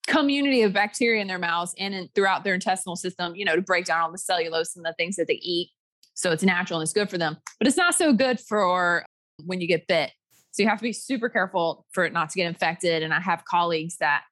community 0.08 0.64
of 0.64 0.74
bacteria 0.74 1.22
in 1.22 1.28
their 1.28 1.40
mouths 1.40 1.74
and 1.78 1.94
in, 1.94 2.10
throughout 2.16 2.44
their 2.44 2.54
intestinal 2.56 2.96
system, 2.96 3.36
you 3.36 3.46
know, 3.46 3.56
to 3.56 3.62
break 3.62 3.86
down 3.86 4.02
all 4.02 4.12
the 4.12 4.18
cellulose 4.18 4.76
and 4.76 4.84
the 4.86 4.94
things 4.94 5.16
that 5.16 5.28
they 5.28 5.36
eat. 5.42 5.70
So 6.14 6.32
it's 6.32 6.44
natural 6.44 6.80
and 6.80 6.86
it's 6.86 6.94
good 6.94 7.10
for 7.10 7.18
them, 7.18 7.38
but 7.58 7.68
it's 7.68 7.78
not 7.78 7.96
so 7.96 8.14
good 8.14 8.40
for 8.40 9.06
when 9.46 9.62
you 9.62 9.68
get 9.68 9.88
bit. 9.88 10.12
So 10.52 10.62
you 10.62 10.70
have 10.70 10.80
to 10.80 10.84
be 10.84 10.94
super 10.94 11.30
careful 11.30 11.86
for 11.92 12.04
it 12.04 12.14
not 12.14 12.30
to 12.32 12.36
get 12.36 12.48
infected. 12.48 13.04
And 13.04 13.14
I 13.14 13.22
have 13.22 13.46
colleagues 13.46 13.98
that, 13.98 14.24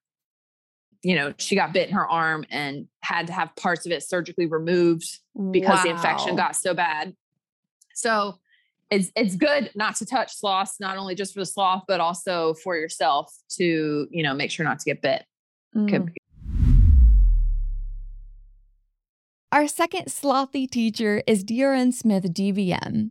you 1.01 1.15
know, 1.15 1.33
she 1.37 1.55
got 1.55 1.71
bit 1.71 1.87
in 1.87 1.95
her 1.95 2.07
arm 2.07 2.45
and 2.49 2.87
had 3.01 3.27
to 3.27 3.33
have 3.33 3.55
parts 3.55 3.85
of 3.85 3.91
it 3.93 4.03
surgically 4.03 4.45
removed 4.45 5.19
because 5.51 5.81
the 5.83 5.89
infection 5.89 6.35
got 6.35 6.55
so 6.57 6.73
bad. 6.73 7.15
So 7.95 8.39
it's 8.91 9.11
it's 9.15 9.35
good 9.35 9.71
not 9.75 9.95
to 9.97 10.05
touch 10.05 10.35
sloths, 10.35 10.79
not 10.79 10.97
only 10.97 11.15
just 11.15 11.33
for 11.33 11.39
the 11.39 11.45
sloth, 11.45 11.83
but 11.87 11.99
also 12.01 12.53
for 12.55 12.75
yourself 12.75 13.33
to, 13.51 14.07
you 14.11 14.23
know, 14.23 14.33
make 14.33 14.51
sure 14.51 14.65
not 14.65 14.79
to 14.79 14.85
get 14.85 15.01
bit. 15.01 15.23
Could 15.73 15.87
Mm. 15.87 16.05
be- 16.07 16.18
Our 19.51 19.67
second 19.67 20.05
slothy 20.05 20.69
teacher 20.69 21.23
is 21.25 21.43
Diorene 21.43 21.91
Smith, 21.91 22.23
DVM. 22.23 23.09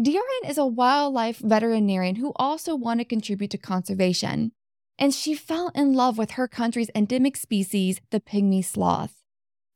Diorene 0.00 0.48
is 0.48 0.56
a 0.56 0.64
wildlife 0.64 1.40
veterinarian 1.40 2.16
who 2.16 2.32
also 2.36 2.74
wanted 2.74 3.04
to 3.04 3.08
contribute 3.08 3.50
to 3.50 3.58
conservation, 3.58 4.52
and 4.98 5.12
she 5.12 5.34
fell 5.34 5.70
in 5.74 5.92
love 5.92 6.16
with 6.16 6.32
her 6.32 6.48
country's 6.48 6.88
endemic 6.94 7.36
species, 7.36 8.00
the 8.08 8.18
pygmy 8.18 8.64
sloth. 8.64 9.22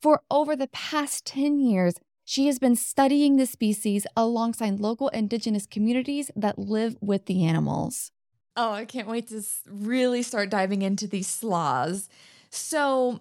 For 0.00 0.22
over 0.30 0.56
the 0.56 0.68
past 0.68 1.26
10 1.26 1.60
years, 1.60 1.96
she 2.24 2.46
has 2.46 2.58
been 2.58 2.74
studying 2.74 3.36
the 3.36 3.44
species 3.44 4.06
alongside 4.16 4.80
local 4.80 5.08
indigenous 5.08 5.66
communities 5.66 6.30
that 6.34 6.58
live 6.58 6.96
with 7.02 7.26
the 7.26 7.44
animals. 7.44 8.12
Oh, 8.56 8.72
I 8.72 8.86
can't 8.86 9.08
wait 9.08 9.28
to 9.28 9.42
really 9.66 10.22
start 10.22 10.48
diving 10.48 10.80
into 10.80 11.06
these 11.06 11.26
sloths. 11.26 12.08
So, 12.48 13.20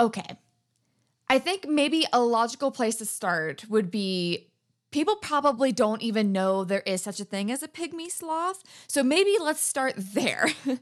okay. 0.00 0.36
I 1.28 1.38
think 1.38 1.66
maybe 1.66 2.06
a 2.12 2.20
logical 2.20 2.70
place 2.70 2.96
to 2.96 3.06
start 3.06 3.64
would 3.68 3.90
be 3.90 4.52
people 4.92 5.16
probably 5.16 5.72
don't 5.72 6.02
even 6.02 6.30
know 6.30 6.62
there 6.62 6.82
is 6.86 7.02
such 7.02 7.18
a 7.18 7.24
thing 7.24 7.50
as 7.50 7.62
a 7.62 7.68
pygmy 7.68 8.10
sloth. 8.10 8.62
So 8.86 9.02
maybe 9.02 9.36
let's 9.40 9.60
start 9.60 9.94
there. 9.96 10.48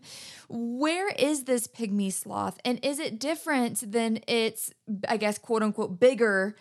Where 0.48 1.08
is 1.10 1.44
this 1.44 1.66
pygmy 1.66 2.12
sloth? 2.12 2.58
And 2.64 2.84
is 2.84 2.98
it 2.98 3.18
different 3.18 3.90
than 3.90 4.20
its, 4.26 4.72
I 5.08 5.16
guess, 5.16 5.38
quote 5.38 5.62
unquote, 5.62 5.98
bigger 5.98 6.56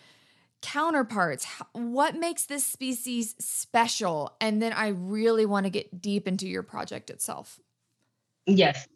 counterparts? 0.62 1.46
What 1.72 2.14
makes 2.16 2.44
this 2.44 2.64
species 2.64 3.34
special? 3.38 4.36
And 4.40 4.62
then 4.62 4.72
I 4.72 4.88
really 4.88 5.44
want 5.44 5.66
to 5.66 5.70
get 5.70 6.00
deep 6.00 6.28
into 6.28 6.46
your 6.48 6.62
project 6.62 7.10
itself. 7.10 7.60
Yes. 8.56 8.88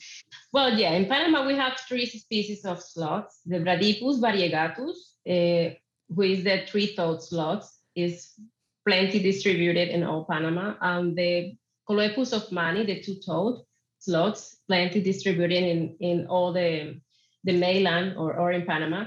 Well, 0.53 0.77
yeah, 0.77 0.93
in 0.93 1.07
Panama 1.07 1.47
we 1.47 1.55
have 1.57 1.79
three 1.89 2.07
species 2.07 2.65
of 2.65 2.83
sloths. 2.83 3.41
The 3.47 3.59
Bradypus 3.59 4.21
variegatus, 4.21 4.97
uh, 5.29 5.75
who 6.09 6.23
is 6.23 6.45
the 6.45 6.65
three-toed 6.67 7.23
sloth, 7.23 7.71
is 7.95 8.33
plenty 8.87 9.21
distributed 9.21 9.89
in 9.89 10.03
all 10.03 10.25
Panama. 10.25 10.75
And 10.81 11.17
the 11.17 11.55
Choloepus 11.89 12.33
hoffmanni, 12.33 12.87
the 12.87 13.01
two-toed 13.01 13.63
sloths, 13.99 14.57
plenty 14.67 15.01
distributed 15.03 15.63
in, 15.63 15.97
in 16.01 16.27
all 16.27 16.53
the, 16.53 17.01
the 17.45 17.53
mainland 17.53 18.17
or, 18.17 18.35
or 18.35 18.53
in 18.53 18.67
Panama. 18.67 19.07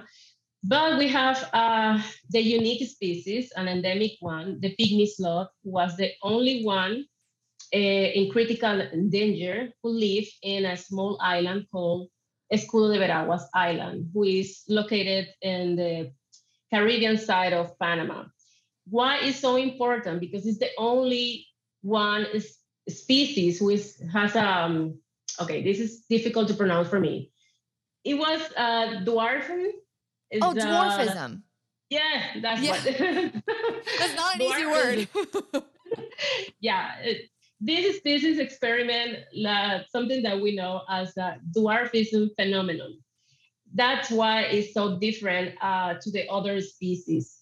But 0.63 0.97
we 0.97 1.07
have 1.09 1.49
uh, 1.53 2.01
the 2.29 2.41
unique 2.41 2.87
species, 2.89 3.51
an 3.55 3.67
endemic 3.67 4.13
one, 4.21 4.59
the 4.59 4.75
pygmy 4.75 5.07
sloth, 5.07 5.49
was 5.63 5.95
the 5.97 6.11
only 6.23 6.63
one 6.63 7.05
in 7.71 8.31
critical 8.31 8.81
danger 9.09 9.69
who 9.83 9.89
live 9.89 10.25
in 10.41 10.65
a 10.65 10.77
small 10.77 11.17
island 11.21 11.65
called 11.71 12.09
Escudo 12.53 12.93
de 12.93 12.99
Veraguas 12.99 13.43
Island, 13.53 14.09
who 14.13 14.23
is 14.23 14.63
located 14.69 15.27
in 15.41 15.75
the 15.75 16.11
Caribbean 16.71 17.17
side 17.17 17.53
of 17.53 17.77
Panama. 17.79 18.23
Why 18.89 19.17
is 19.19 19.37
so 19.37 19.57
important? 19.57 20.21
Because 20.21 20.45
it's 20.47 20.59
the 20.59 20.71
only 20.77 21.45
one 21.81 22.25
species 22.87 23.59
who 23.59 23.69
is, 23.69 24.01
has 24.13 24.35
um 24.35 24.99
okay, 25.41 25.61
this 25.63 25.79
is 25.79 26.05
difficult 26.09 26.47
to 26.47 26.53
pronounce 26.53 26.87
for 26.87 26.99
me. 26.99 27.31
It 28.03 28.15
was 28.15 28.41
uh, 28.55 29.01
dwarfism. 29.03 29.71
is, 30.31 30.41
Oh, 30.41 30.51
uh, 30.51 30.53
dwarfism. 30.53 31.41
Yeah, 31.89 32.39
that's 32.41 32.61
Yeah. 32.61 32.71
what. 32.71 32.83
That's 33.99 34.15
not 34.15 34.35
an 34.35 34.41
easy 34.41 34.65
word. 34.65 35.07
yeah, 36.59 36.99
it- 36.99 37.29
this 37.59 37.85
is 37.85 38.01
this 38.03 38.23
is 38.23 38.39
experiment 38.39 39.17
something 39.89 40.21
that 40.23 40.39
we 40.39 40.55
know 40.55 40.81
as 40.89 41.15
a 41.17 41.37
dwarfism 41.55 42.29
phenomenon. 42.35 42.99
That's 43.73 44.09
why 44.09 44.43
it's 44.43 44.73
so 44.73 44.99
different 44.99 45.55
uh, 45.61 45.95
to 46.01 46.11
the 46.11 46.29
other 46.29 46.61
species. 46.61 47.33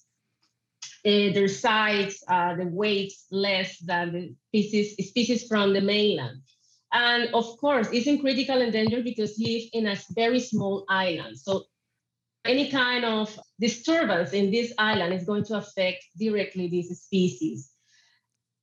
Uh, 1.05 1.31
their 1.33 1.47
size, 1.47 2.23
uh, 2.27 2.55
the 2.55 2.65
weight 2.65 3.13
less 3.29 3.77
than 3.79 4.11
the 4.13 4.35
species 4.47 4.95
species 5.09 5.47
from 5.47 5.73
the 5.73 5.81
mainland, 5.81 6.41
and 6.93 7.29
of 7.33 7.57
course, 7.57 7.89
it's 7.91 8.07
in 8.07 8.19
critical 8.19 8.61
endanger 8.61 9.03
because 9.03 9.37
live 9.37 9.63
in 9.73 9.87
a 9.87 9.97
very 10.15 10.39
small 10.39 10.85
island. 10.89 11.37
So 11.37 11.65
any 12.45 12.71
kind 12.71 13.03
of 13.05 13.37
disturbance 13.59 14.33
in 14.33 14.49
this 14.49 14.73
island 14.77 15.13
is 15.13 15.25
going 15.25 15.43
to 15.45 15.57
affect 15.57 16.05
directly 16.17 16.69
this 16.69 17.01
species. 17.01 17.71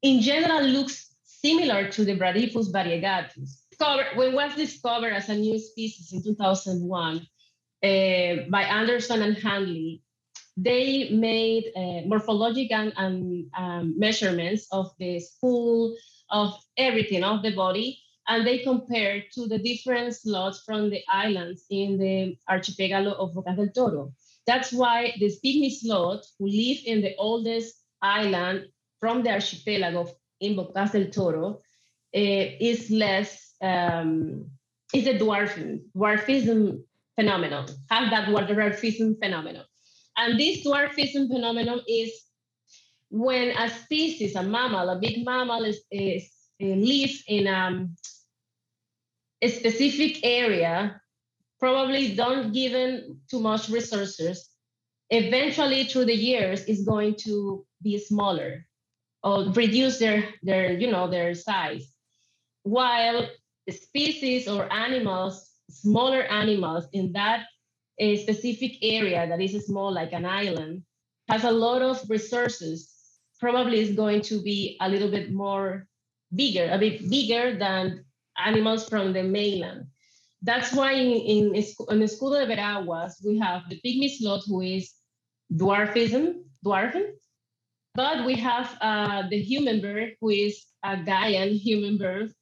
In 0.02 0.20
general, 0.20 0.62
looks 0.62 1.11
similar 1.44 1.88
to 1.88 2.04
the 2.04 2.16
Bradypus 2.16 2.72
variegatus. 2.72 3.62
When 4.14 4.32
was 4.32 4.54
discovered 4.54 5.12
as 5.12 5.28
a 5.28 5.34
new 5.34 5.58
species 5.58 6.12
in 6.12 6.22
2001 6.22 7.16
uh, 7.16 8.48
by 8.48 8.62
Anderson 8.62 9.22
and 9.22 9.36
Handley, 9.36 10.02
they 10.56 11.10
made 11.10 11.64
uh, 11.74 12.06
morphologic 12.06 12.70
and, 12.70 12.92
and 12.96 13.46
um, 13.56 13.98
measurements 13.98 14.68
of 14.70 14.92
the 14.98 15.18
skull, 15.18 15.96
of 16.30 16.54
everything 16.76 17.24
of 17.24 17.42
the 17.42 17.54
body, 17.54 17.98
and 18.28 18.46
they 18.46 18.58
compared 18.58 19.24
to 19.32 19.46
the 19.48 19.58
different 19.58 20.14
slots 20.14 20.62
from 20.64 20.90
the 20.90 21.02
islands 21.08 21.64
in 21.70 21.98
the 21.98 22.36
archipelago 22.48 23.12
of 23.12 23.34
Bocas 23.34 23.56
del 23.56 23.70
Toro. 23.74 24.12
That's 24.46 24.72
why 24.72 25.14
the 25.18 25.32
pygmy 25.44 25.72
sloth, 25.72 26.24
who 26.38 26.46
live 26.46 26.78
in 26.84 27.00
the 27.00 27.16
oldest 27.16 27.74
island 28.00 28.68
from 29.00 29.22
the 29.22 29.30
archipelago 29.30 30.08
in 30.42 30.56
Bocas 30.56 30.92
del 30.92 31.10
Toro, 31.10 31.62
uh, 32.14 32.46
is 32.60 32.90
less, 32.90 33.54
um, 33.62 34.50
is 34.92 35.06
a 35.06 35.18
dwarfism, 35.18 35.80
dwarfism 35.96 36.82
phenomenon, 37.14 37.66
has 37.90 38.10
that 38.10 38.28
dwarfism 38.28 39.18
phenomenon. 39.18 39.64
And 40.16 40.38
this 40.38 40.66
dwarfism 40.66 41.28
phenomenon 41.28 41.80
is 41.88 42.10
when 43.08 43.56
a 43.56 43.70
species, 43.70 44.36
a 44.36 44.42
mammal, 44.42 44.90
a 44.90 44.98
big 44.98 45.24
mammal, 45.24 45.64
is, 45.64 45.80
is 45.90 46.30
uh, 46.62 46.66
lives 46.66 47.22
in 47.28 47.46
um, 47.46 47.96
a 49.40 49.48
specific 49.48 50.24
area, 50.24 51.00
probably 51.58 52.14
don't 52.14 52.52
given 52.52 53.20
too 53.30 53.40
much 53.40 53.68
resources, 53.68 54.50
eventually 55.10 55.84
through 55.84 56.06
the 56.06 56.14
years 56.14 56.64
is 56.64 56.84
going 56.84 57.14
to 57.14 57.64
be 57.82 57.98
smaller 57.98 58.66
or 59.22 59.50
reduce 59.52 59.98
their 59.98 60.28
their 60.42 60.72
you 60.72 60.90
know 60.90 61.08
their 61.08 61.34
size. 61.34 61.92
While 62.62 63.28
species 63.70 64.48
or 64.48 64.72
animals, 64.72 65.50
smaller 65.70 66.22
animals 66.22 66.86
in 66.92 67.12
that 67.12 67.46
a 67.98 68.16
specific 68.16 68.82
area 68.82 69.26
that 69.28 69.40
is 69.40 69.66
small 69.66 69.92
like 69.92 70.12
an 70.12 70.24
island 70.24 70.82
has 71.28 71.44
a 71.44 71.50
lot 71.50 71.82
of 71.82 72.02
resources 72.08 72.90
probably 73.38 73.80
is 73.80 73.94
going 73.94 74.22
to 74.22 74.42
be 74.42 74.76
a 74.80 74.88
little 74.88 75.10
bit 75.10 75.30
more 75.30 75.86
bigger 76.34 76.68
a 76.72 76.78
bit 76.78 77.08
bigger 77.10 77.56
than 77.58 78.04
animals 78.38 78.88
from 78.88 79.12
the 79.12 79.22
mainland 79.22 79.86
that's 80.42 80.72
why 80.72 80.92
in, 80.92 81.12
in, 81.12 81.54
in 81.54 82.02
Escudo 82.02 82.40
de 82.40 82.46
Veraguas, 82.46 83.22
we 83.24 83.38
have 83.38 83.62
the 83.68 83.80
pygmy 83.80 84.10
sloth 84.10 84.44
who 84.46 84.60
is 84.60 84.92
dwarfism, 85.54 86.42
dwarfing, 86.64 87.14
but 87.94 88.24
we 88.24 88.34
have 88.36 88.76
uh, 88.80 89.28
the 89.28 89.42
hummingbird 89.42 90.16
who 90.20 90.30
is 90.30 90.64
a 90.82 90.96
Gaian 90.96 91.60
hummingbird 91.62 92.32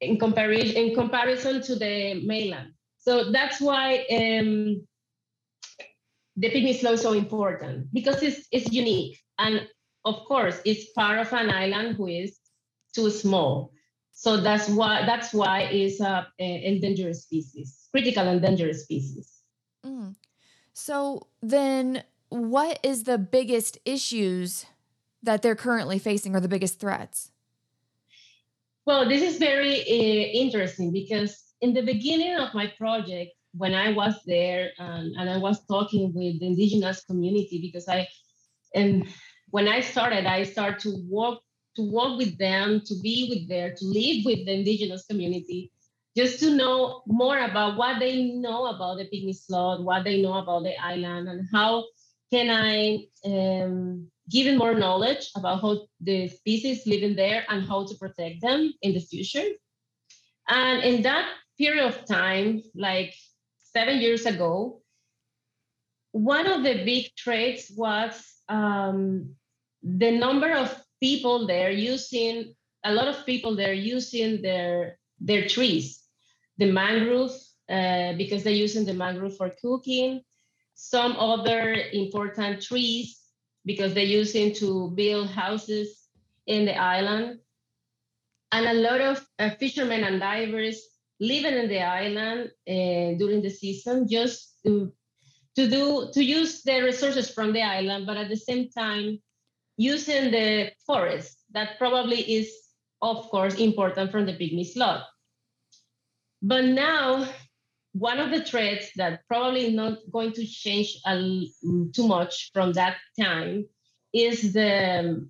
in 0.00 0.18
comparison 0.18 0.76
in 0.76 0.94
comparison 0.94 1.62
to 1.62 1.76
the 1.76 2.22
mainland. 2.24 2.72
So 2.98 3.30
that's 3.30 3.60
why 3.60 4.04
um, 4.10 4.86
the 6.36 6.50
pygmy 6.50 6.74
sloth 6.74 6.94
is 6.94 7.02
so 7.02 7.12
important 7.12 7.92
because 7.92 8.22
it's, 8.22 8.46
it's 8.50 8.72
unique. 8.72 9.18
And 9.38 9.66
of 10.04 10.24
course, 10.26 10.60
it's 10.64 10.92
part 10.92 11.18
of 11.18 11.32
an 11.32 11.50
island 11.50 11.96
who 11.96 12.08
is 12.08 12.38
too 12.94 13.10
small. 13.10 13.72
So 14.12 14.38
that's 14.38 14.68
why 14.68 15.04
that's 15.04 15.34
why 15.34 15.62
it's 15.62 16.00
a, 16.00 16.26
a 16.40 16.64
endangered 16.64 17.16
species, 17.16 17.88
critical 17.92 18.26
endangered 18.26 18.74
species. 18.76 19.42
Mm. 19.84 20.16
So 20.72 21.26
then, 21.42 22.02
what 22.28 22.78
is 22.82 23.04
the 23.04 23.18
biggest 23.18 23.78
issues 23.84 24.66
that 25.22 25.42
they're 25.42 25.56
currently 25.56 25.98
facing, 25.98 26.34
or 26.34 26.40
the 26.40 26.48
biggest 26.48 26.80
threats? 26.80 27.30
Well, 28.84 29.08
this 29.08 29.22
is 29.22 29.38
very 29.38 29.80
uh, 29.80 29.84
interesting 29.84 30.92
because 30.92 31.42
in 31.60 31.74
the 31.74 31.82
beginning 31.82 32.36
of 32.36 32.54
my 32.54 32.72
project, 32.78 33.32
when 33.56 33.74
I 33.74 33.92
was 33.92 34.14
there 34.26 34.70
and, 34.78 35.14
and 35.16 35.30
I 35.30 35.38
was 35.38 35.64
talking 35.66 36.12
with 36.14 36.38
the 36.40 36.46
indigenous 36.46 37.04
community, 37.04 37.58
because 37.60 37.88
I 37.88 38.06
and 38.74 39.08
when 39.50 39.66
I 39.68 39.80
started, 39.80 40.26
I 40.26 40.44
started 40.44 40.78
to 40.80 40.96
work 41.08 41.38
to 41.76 41.82
work 41.90 42.16
with 42.16 42.38
them, 42.38 42.80
to 42.86 42.94
be 43.02 43.26
with 43.28 43.48
there, 43.48 43.74
to 43.74 43.84
live 43.84 44.24
with 44.24 44.46
the 44.46 44.52
indigenous 44.52 45.04
community, 45.06 45.72
just 46.16 46.38
to 46.40 46.50
know 46.50 47.02
more 47.06 47.38
about 47.38 47.76
what 47.76 47.98
they 47.98 48.32
know 48.32 48.66
about 48.66 48.96
the 48.96 49.04
pygmy 49.04 49.34
Slot, 49.34 49.82
what 49.82 50.04
they 50.04 50.22
know 50.22 50.34
about 50.34 50.62
the 50.62 50.74
island, 50.80 51.28
and 51.28 51.46
how 51.52 51.84
can 52.32 52.50
I 52.50 53.06
um, 53.24 54.08
give 54.28 54.46
them 54.46 54.58
more 54.58 54.74
knowledge 54.74 55.30
about 55.36 55.60
how 55.60 55.86
the 56.00 56.28
species 56.28 56.86
living 56.86 57.14
there 57.14 57.44
and 57.48 57.66
how 57.66 57.86
to 57.86 57.94
protect 57.96 58.40
them 58.40 58.72
in 58.82 58.94
the 58.94 59.00
future. 59.00 59.48
And 60.48 60.82
in 60.82 61.02
that 61.02 61.28
period 61.58 61.84
of 61.84 62.04
time, 62.04 62.62
like 62.74 63.14
seven 63.58 63.98
years 63.98 64.26
ago, 64.26 64.82
one 66.12 66.46
of 66.46 66.62
the 66.62 66.84
big 66.84 67.14
traits 67.16 67.70
was 67.76 68.14
um, 68.48 69.34
the 69.82 70.10
number 70.10 70.52
of 70.52 70.74
people 71.00 71.46
there 71.46 71.70
using 71.70 72.54
a 72.84 72.92
lot 72.92 73.08
of 73.08 73.26
people 73.26 73.56
there 73.56 73.72
using 73.72 74.42
their 74.42 74.98
their 75.20 75.48
trees, 75.48 76.02
the 76.58 76.70
mangrove 76.70 77.32
uh, 77.68 78.12
because 78.14 78.44
they're 78.44 78.64
using 78.66 78.84
the 78.84 78.94
mangrove 78.94 79.36
for 79.36 79.50
cooking. 79.60 80.22
Some 80.76 81.16
other 81.16 81.74
important 81.92 82.62
trees 82.62 83.18
because 83.64 83.94
they're 83.94 84.04
using 84.04 84.54
to 84.54 84.90
build 84.90 85.28
houses 85.30 86.08
in 86.46 86.64
the 86.64 86.76
island, 86.76 87.40
and 88.52 88.66
a 88.66 88.74
lot 88.74 89.00
of 89.00 89.26
uh, 89.40 89.50
fishermen 89.58 90.04
and 90.04 90.20
divers 90.20 90.80
living 91.18 91.54
in 91.54 91.68
the 91.68 91.82
island 91.82 92.50
uh, 92.68 93.18
during 93.18 93.42
the 93.42 93.50
season 93.50 94.06
just 94.08 94.62
to 94.64 94.92
to 95.56 95.68
do 95.68 96.10
to 96.12 96.22
use 96.22 96.62
the 96.62 96.82
resources 96.82 97.30
from 97.30 97.52
the 97.52 97.62
island, 97.62 98.06
but 98.06 98.16
at 98.16 98.28
the 98.28 98.36
same 98.36 98.68
time 98.70 99.18
using 99.76 100.30
the 100.30 100.70
forest 100.86 101.42
that 101.50 101.78
probably 101.78 102.20
is 102.20 102.52
of 103.02 103.28
course 103.30 103.54
important 103.54 104.10
from 104.10 104.26
the 104.26 104.32
pygmy 104.32 104.66
slot. 104.66 105.04
But 106.42 106.64
now 106.64 107.28
one 107.98 108.18
of 108.18 108.30
the 108.30 108.44
threats 108.44 108.90
that 108.96 109.26
probably 109.26 109.72
not 109.72 109.98
going 110.10 110.32
to 110.32 110.46
change 110.46 110.98
too 111.06 112.06
much 112.06 112.50
from 112.52 112.72
that 112.74 112.96
time 113.18 113.66
is 114.12 114.52
the 114.52 115.28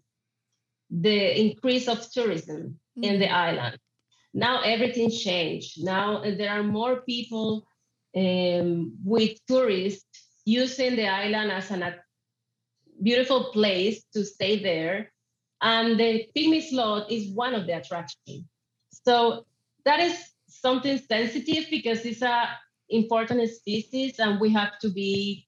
the 0.90 1.40
increase 1.40 1.88
of 1.88 2.10
tourism 2.10 2.78
mm-hmm. 2.98 3.04
in 3.04 3.18
the 3.20 3.30
island. 3.30 3.78
Now 4.34 4.62
everything 4.62 5.10
changed. 5.10 5.82
Now 5.82 6.22
there 6.22 6.50
are 6.50 6.62
more 6.62 7.02
people 7.02 7.66
um, 8.16 8.96
with 9.04 9.38
tourists 9.46 10.04
using 10.44 10.96
the 10.96 11.08
island 11.08 11.52
as 11.52 11.70
an 11.70 11.94
beautiful 13.02 13.52
place 13.52 14.02
to 14.14 14.24
stay 14.24 14.62
there. 14.62 15.12
And 15.60 15.98
the 15.98 16.26
pygmy 16.36 16.62
sloth 16.62 17.10
is 17.10 17.30
one 17.32 17.54
of 17.54 17.66
the 17.66 17.78
attractions. 17.78 18.44
So 18.90 19.46
that 19.84 20.00
is 20.00 20.16
something 20.60 20.98
sensitive 20.98 21.66
because 21.70 22.04
it's 22.04 22.22
a 22.22 22.48
important 22.88 23.48
species 23.50 24.18
and 24.18 24.40
we 24.40 24.52
have 24.52 24.78
to 24.78 24.88
be 24.88 25.46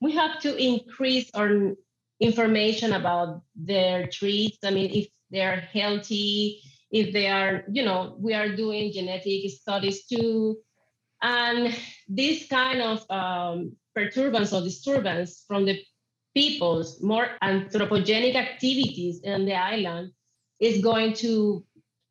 we 0.00 0.12
have 0.12 0.40
to 0.40 0.56
increase 0.56 1.30
our 1.34 1.72
information 2.20 2.92
about 2.92 3.42
their 3.54 4.06
treats. 4.08 4.58
I 4.64 4.70
mean, 4.70 4.90
if 4.90 5.08
they're 5.30 5.60
healthy, 5.60 6.60
if 6.90 7.12
they 7.12 7.28
are, 7.28 7.64
you 7.70 7.82
know, 7.82 8.16
we 8.18 8.34
are 8.34 8.54
doing 8.54 8.92
genetic 8.92 9.50
studies 9.50 10.06
too. 10.06 10.58
And 11.22 11.74
this 12.08 12.46
kind 12.48 12.82
of 12.82 13.10
um, 13.10 13.76
perturbance 13.94 14.52
or 14.52 14.62
disturbance 14.62 15.44
from 15.46 15.64
the 15.64 15.82
people's 16.34 17.02
more 17.02 17.28
anthropogenic 17.42 18.34
activities 18.34 19.20
in 19.22 19.46
the 19.46 19.54
island 19.54 20.12
is 20.60 20.82
going 20.82 21.14
to 21.14 21.64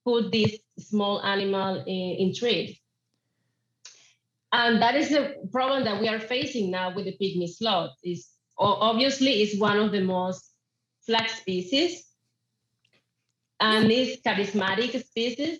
put 0.03 0.31
this 0.31 0.57
small 0.79 1.21
animal 1.23 1.83
in, 1.87 2.27
in 2.27 2.35
trade. 2.35 2.77
And 4.51 4.81
that 4.81 4.95
is 4.95 5.09
the 5.09 5.35
problem 5.51 5.83
that 5.83 5.99
we 5.99 6.07
are 6.07 6.19
facing 6.19 6.71
now 6.71 6.93
with 6.95 7.05
the 7.05 7.17
pygmy 7.21 7.49
sloth 7.49 7.91
is 8.03 8.29
obviously 8.57 9.41
is 9.41 9.59
one 9.59 9.77
of 9.79 9.91
the 9.91 10.01
most 10.01 10.51
flag 11.05 11.29
species 11.29 12.05
and 13.59 13.91
is 13.91 14.19
charismatic 14.25 15.03
species, 15.05 15.59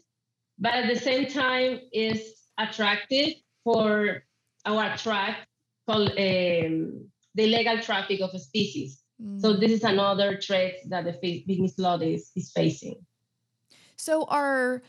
but 0.60 0.74
at 0.74 0.94
the 0.94 1.00
same 1.00 1.28
time 1.28 1.80
is 1.92 2.36
attractive 2.58 3.34
for 3.64 4.24
our 4.66 4.94
attract 4.94 5.48
called 5.86 6.10
um, 6.12 7.10
the 7.36 7.44
illegal 7.44 7.80
traffic 7.82 8.22
of 8.22 8.40
species. 8.40 9.02
Mm. 9.22 9.42
So 9.42 9.54
this 9.54 9.72
is 9.72 9.84
another 9.84 10.40
threat 10.40 10.76
that 10.90 11.06
the 11.06 11.14
pygmy 11.14 11.74
sloth 11.74 12.02
is, 12.02 12.32
is 12.36 12.52
facing. 12.52 12.96
So 13.98 14.26
are 14.26 14.84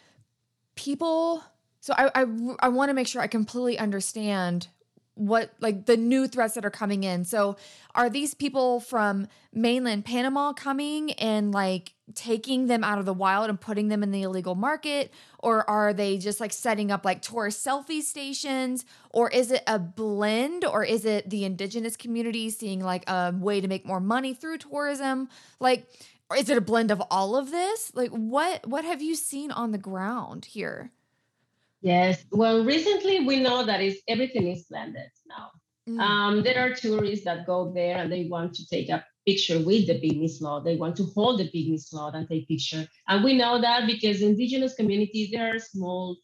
people 0.77 1.43
so 1.81 1.95
I 1.97 2.11
I, 2.15 2.27
I 2.61 2.69
want 2.69 2.91
to 2.91 2.95
make 2.95 3.09
sure 3.09 3.21
I 3.21 3.27
completely 3.27 3.79
understand 3.79 4.69
what 5.17 5.51
like 5.61 5.87
the 5.87 5.97
new 5.97 6.29
threats 6.29 6.55
that 6.55 6.65
are 6.65 6.71
coming 6.71 7.03
in. 7.03 7.25
So 7.25 7.57
are 7.95 8.11
these 8.11 8.35
people 8.35 8.81
from 8.81 9.29
mainland 9.51 10.05
Panama 10.05 10.53
coming 10.53 11.13
and 11.13 11.53
like 11.53 11.95
taking 12.15 12.67
them 12.67 12.85
out 12.85 12.99
of 12.99 13.07
the 13.07 13.15
wild 13.15 13.49
and 13.49 13.59
putting 13.59 13.89
them 13.89 14.03
in 14.03 14.11
the 14.11 14.23
illegal 14.23 14.55
market 14.55 15.11
or 15.39 15.69
are 15.69 15.95
they 15.95 16.19
just 16.19 16.39
like 16.39 16.53
setting 16.53 16.91
up 16.93 17.05
like 17.05 17.23
tourist 17.23 17.67
selfie 17.67 18.03
stations 18.03 18.85
or 19.11 19.31
is 19.31 19.51
it 19.51 19.63
a 19.67 19.79
blend 19.79 20.67
or 20.67 20.85
is 20.85 21.07
it 21.07 21.31
the 21.31 21.47
indigenous 21.47 21.97
community 21.97 22.51
seeing 22.51 22.81
like 22.81 23.09
a 23.09 23.35
way 23.39 23.59
to 23.61 23.69
make 23.69 23.87
more 23.87 24.01
money 24.01 24.35
through 24.35 24.59
tourism? 24.59 25.31
Like 25.61 25.89
or 26.31 26.37
is 26.37 26.49
it 26.49 26.59
a 26.59 26.61
blend 26.61 26.91
of 26.91 27.03
all 27.11 27.37
of 27.37 27.51
this? 27.51 27.93
Like 27.95 28.11
what 28.11 28.67
what 28.67 28.85
have 28.85 29.03
you 29.03 29.15
seen 29.15 29.51
on 29.51 29.73
the 29.73 29.79
ground 29.79 30.47
here? 30.47 30.93
Yes. 31.81 32.25
Well, 32.33 32.65
recently 32.65 33.21
we 33.21 33.41
know 33.41 33.65
that 33.65 33.81
is 33.81 33.99
everything 34.09 34.49
is 34.49 34.65
blended 34.65 35.11
now. 35.29 35.51
Mm. 35.89 36.01
Um, 36.01 36.43
there 36.43 36.59
are 36.59 36.75
tourists 36.75 37.25
that 37.25 37.47
go 37.47 37.73
there 37.73 37.99
and 37.99 38.11
they 38.11 38.25
want 38.25 38.55
to 38.55 38.67
take 38.67 38.89
a 38.89 39.05
picture 39.27 39.59
with 39.59 39.87
the 39.87 39.95
pygmy 39.95 40.29
sloth. 40.29 40.65
They 40.65 40.77
want 40.77 40.97
to 40.97 41.05
hold 41.15 41.39
the 41.39 41.51
pygmy 41.51 41.81
sloth 41.81 42.15
and 42.15 42.29
take 42.29 42.49
picture. 42.49 42.87
And 43.09 43.23
we 43.23 43.35
know 43.35 43.61
that 43.61 43.87
because 43.87 44.23
indigenous 44.23 44.75
communities 44.75 45.31
they 45.31 45.39
are 45.39 45.59
small 45.59 46.17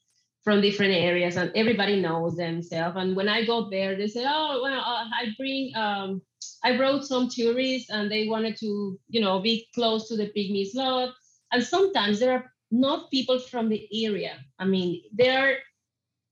from 0.42 0.60
different 0.60 0.92
areas 0.94 1.36
and 1.36 1.52
everybody 1.54 2.00
knows 2.00 2.36
themselves. 2.36 2.96
And 2.98 3.14
when 3.14 3.28
I 3.28 3.44
go 3.44 3.70
there, 3.70 3.96
they 3.96 4.08
say, 4.08 4.24
"Oh, 4.26 4.60
well, 4.62 4.80
uh, 4.80 5.06
I 5.20 5.34
bring." 5.38 5.74
Um, 5.76 6.22
I 6.64 6.76
brought 6.76 7.04
some 7.04 7.28
tourists 7.28 7.90
and 7.90 8.10
they 8.10 8.28
wanted 8.28 8.56
to, 8.58 8.98
you 9.08 9.20
know, 9.20 9.40
be 9.40 9.68
close 9.74 10.08
to 10.08 10.16
the 10.16 10.30
pygmy 10.36 10.66
sloth. 10.66 11.14
And 11.52 11.62
sometimes 11.62 12.20
there 12.20 12.32
are 12.32 12.52
not 12.70 13.10
people 13.10 13.38
from 13.38 13.68
the 13.68 13.86
area. 14.04 14.38
I 14.58 14.64
mean, 14.64 15.02
they're 15.12 15.58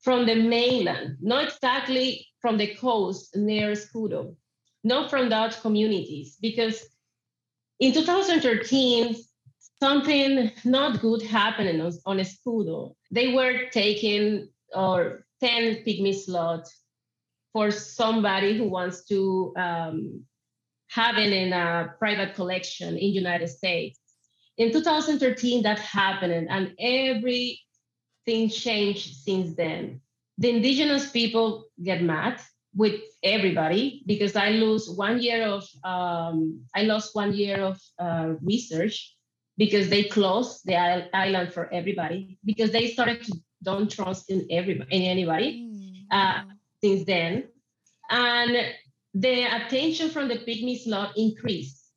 from 0.02 0.26
the 0.26 0.34
mainland, 0.34 1.16
not 1.20 1.44
exactly 1.44 2.26
from 2.40 2.56
the 2.56 2.74
coast 2.76 3.36
near 3.36 3.72
Escudo, 3.72 4.34
not 4.82 5.10
from 5.10 5.28
Dutch 5.28 5.60
communities, 5.60 6.36
because 6.40 6.86
in 7.80 7.92
2013, 7.92 9.16
something 9.82 10.52
not 10.64 11.00
good 11.00 11.22
happening 11.22 11.80
on, 11.80 11.92
on 12.06 12.18
Escudo. 12.18 12.94
They 13.10 13.32
were 13.34 13.68
taking 13.70 14.48
or 14.74 15.24
10 15.40 15.84
pygmy 15.86 16.14
slots 16.14 16.76
for 17.52 17.70
somebody 17.70 18.56
who 18.56 18.68
wants 18.68 19.04
to 19.06 19.52
um, 19.56 20.24
have 20.90 21.16
it 21.18 21.32
in 21.32 21.52
a 21.52 21.94
private 21.98 22.34
collection 22.34 22.96
in 22.96 23.12
United 23.12 23.48
States. 23.48 23.98
In 24.58 24.72
2013, 24.72 25.62
that 25.62 25.78
happened, 25.78 26.48
and 26.50 26.74
everything 26.78 28.50
changed 28.50 29.16
since 29.16 29.56
then. 29.56 30.00
The 30.38 30.50
indigenous 30.50 31.10
people 31.10 31.66
get 31.82 32.02
mad 32.02 32.40
with 32.74 33.00
everybody 33.22 34.02
because 34.06 34.36
I 34.36 34.50
lose 34.50 34.88
one 34.90 35.20
year 35.20 35.46
of 35.46 35.66
um, 35.82 36.62
I 36.74 36.82
lost 36.82 37.14
one 37.14 37.32
year 37.34 37.62
of 37.62 37.80
uh, 37.98 38.34
research 38.42 39.16
because 39.60 39.90
they 39.90 40.04
closed 40.04 40.64
the 40.64 40.74
island 41.14 41.52
for 41.52 41.70
everybody 41.70 42.38
because 42.46 42.70
they 42.72 42.86
started 42.88 43.22
to 43.22 43.32
don't 43.62 43.90
trust 43.92 44.30
in 44.30 44.46
everybody 44.50 44.88
in 44.96 45.02
anybody 45.02 45.50
mm. 45.52 46.06
uh, 46.10 46.40
since 46.82 47.04
then, 47.04 47.44
and 48.08 48.52
the 49.12 49.36
attention 49.58 50.08
from 50.08 50.28
the 50.28 50.38
pygmy 50.46 50.82
sloth 50.82 51.12
increased 51.14 51.92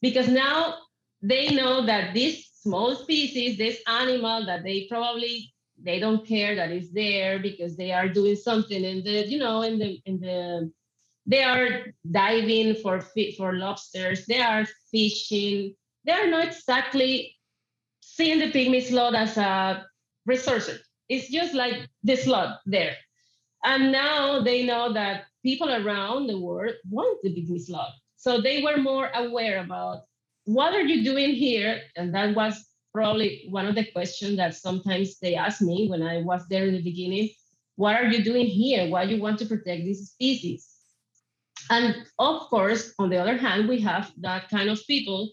because 0.00 0.26
now 0.26 0.76
they 1.20 1.54
know 1.54 1.84
that 1.84 2.14
this 2.14 2.48
small 2.62 2.94
species, 2.94 3.58
this 3.58 3.78
animal 3.86 4.46
that 4.46 4.64
they 4.64 4.86
probably 4.88 5.52
they 5.78 5.98
don't 6.00 6.26
care 6.26 6.56
that 6.56 6.70
is 6.70 6.90
there 6.92 7.38
because 7.38 7.76
they 7.76 7.92
are 7.92 8.08
doing 8.08 8.36
something 8.36 8.82
in 8.82 9.04
the 9.04 9.26
you 9.28 9.38
know 9.38 9.60
in 9.60 9.78
the 9.78 10.00
in 10.06 10.18
the 10.18 10.72
they 11.26 11.42
are 11.42 11.68
diving 12.10 12.74
for 12.76 13.02
for 13.36 13.52
lobsters 13.52 14.24
they 14.24 14.40
are 14.40 14.64
fishing 14.90 15.74
they 16.06 16.12
are 16.12 16.28
not 16.28 16.46
exactly 16.46 17.36
seeing 18.00 18.38
the 18.38 18.50
pygmy 18.52 18.82
sloth 18.82 19.14
as 19.14 19.36
a 19.36 19.84
resource 20.24 20.70
it's 21.08 21.28
just 21.28 21.54
like 21.54 21.88
the 22.02 22.16
sloth 22.16 22.58
there 22.66 22.96
and 23.64 23.92
now 23.92 24.40
they 24.40 24.64
know 24.64 24.92
that 24.92 25.24
people 25.42 25.70
around 25.70 26.26
the 26.26 26.38
world 26.38 26.74
want 26.88 27.18
the 27.22 27.30
pygmy 27.30 27.60
sloth 27.60 27.94
so 28.16 28.40
they 28.40 28.62
were 28.62 28.78
more 28.78 29.10
aware 29.14 29.60
about 29.60 30.02
what 30.46 30.74
are 30.74 30.82
you 30.82 31.04
doing 31.04 31.34
here? 31.34 31.82
And 31.96 32.14
that 32.14 32.34
was 32.34 32.64
probably 32.94 33.46
one 33.50 33.66
of 33.66 33.74
the 33.74 33.90
questions 33.92 34.36
that 34.38 34.54
sometimes 34.54 35.18
they 35.18 35.34
asked 35.34 35.60
me 35.60 35.88
when 35.88 36.02
I 36.02 36.22
was 36.22 36.46
there 36.48 36.66
in 36.66 36.74
the 36.74 36.82
beginning. 36.82 37.30
What 37.74 37.96
are 37.96 38.06
you 38.06 38.24
doing 38.24 38.46
here? 38.46 38.88
Why 38.88 39.02
you 39.02 39.20
want 39.20 39.38
to 39.40 39.46
protect 39.46 39.84
this 39.84 40.10
species? 40.10 40.68
And 41.68 41.96
of 42.18 42.42
course, 42.48 42.94
on 42.98 43.10
the 43.10 43.18
other 43.18 43.36
hand, 43.36 43.68
we 43.68 43.80
have 43.80 44.12
that 44.18 44.48
kind 44.48 44.70
of 44.70 44.80
people 44.86 45.32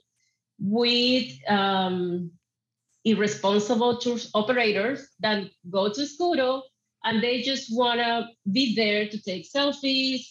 with 0.63 1.37
um, 1.49 2.31
irresponsible 3.03 3.97
tour 3.97 4.17
operators 4.33 5.07
that 5.19 5.43
go 5.69 5.91
to 5.91 6.01
Escudo 6.01 6.61
and 7.03 7.21
they 7.21 7.41
just 7.41 7.67
want 7.75 7.99
to 7.99 8.29
be 8.49 8.73
there 8.73 9.09
to 9.09 9.21
take 9.21 9.45
selfies, 9.51 10.21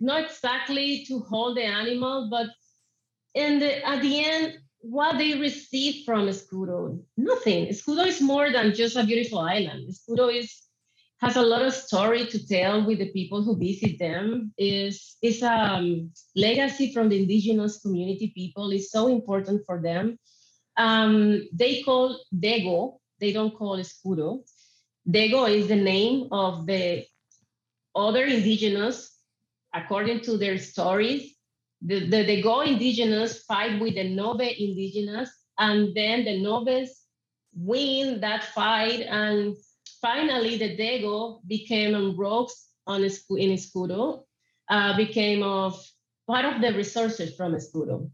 not 0.00 0.24
exactly 0.24 1.04
to 1.06 1.20
hold 1.20 1.58
the 1.58 1.64
animal, 1.64 2.28
but 2.30 2.46
and 3.34 3.62
at 3.62 4.02
the 4.02 4.24
end, 4.24 4.58
what 4.80 5.16
they 5.16 5.38
receive 5.38 6.04
from 6.04 6.26
Escudo, 6.26 7.00
nothing. 7.16 7.66
Escudo 7.66 8.06
is 8.06 8.20
more 8.20 8.50
than 8.50 8.74
just 8.74 8.96
a 8.96 9.04
beautiful 9.04 9.38
island. 9.38 9.88
Escudo 9.88 10.34
is 10.34 10.62
has 11.22 11.36
a 11.36 11.42
lot 11.42 11.62
of 11.62 11.72
story 11.72 12.26
to 12.26 12.46
tell 12.46 12.84
with 12.84 12.98
the 12.98 13.12
people 13.12 13.42
who 13.44 13.56
visit 13.56 13.98
them. 13.98 14.52
is 14.58 15.16
is 15.22 15.42
a 15.42 15.52
um, 15.52 16.10
legacy 16.34 16.92
from 16.92 17.08
the 17.08 17.22
indigenous 17.22 17.80
community 17.80 18.32
people. 18.34 18.72
is 18.72 18.90
so 18.90 19.06
important 19.06 19.62
for 19.64 19.80
them. 19.80 20.18
Um, 20.76 21.48
they 21.52 21.82
call 21.82 22.18
Dego. 22.36 23.00
They 23.20 23.32
don't 23.32 23.54
call 23.54 23.78
Escudo. 23.78 24.42
Dego 25.08 25.44
is 25.44 25.68
the 25.68 25.76
name 25.76 26.28
of 26.32 26.66
the 26.66 27.06
other 27.94 28.24
indigenous, 28.24 29.16
according 29.72 30.20
to 30.22 30.36
their 30.36 30.58
stories, 30.58 31.36
the, 31.82 32.08
the, 32.08 32.24
the 32.24 32.42
Go 32.42 32.62
indigenous 32.62 33.44
fight 33.44 33.80
with 33.80 33.94
the 33.94 34.04
Nove 34.04 34.48
indigenous, 34.58 35.30
and 35.58 35.94
then 35.94 36.24
the 36.24 36.40
Noves 36.42 36.90
win 37.54 38.20
that 38.20 38.44
fight. 38.44 39.02
And 39.02 39.54
finally, 40.02 40.58
the 40.58 40.76
Dego 40.76 41.40
became 41.46 42.16
rocks 42.16 42.68
on 42.86 43.02
in 43.02 43.10
Escudo, 43.10 44.24
uh, 44.68 44.96
became 44.96 45.42
of 45.42 45.82
part 46.26 46.44
of 46.44 46.60
the 46.60 46.74
resources 46.74 47.34
from 47.34 47.54
Escudo. 47.54 48.10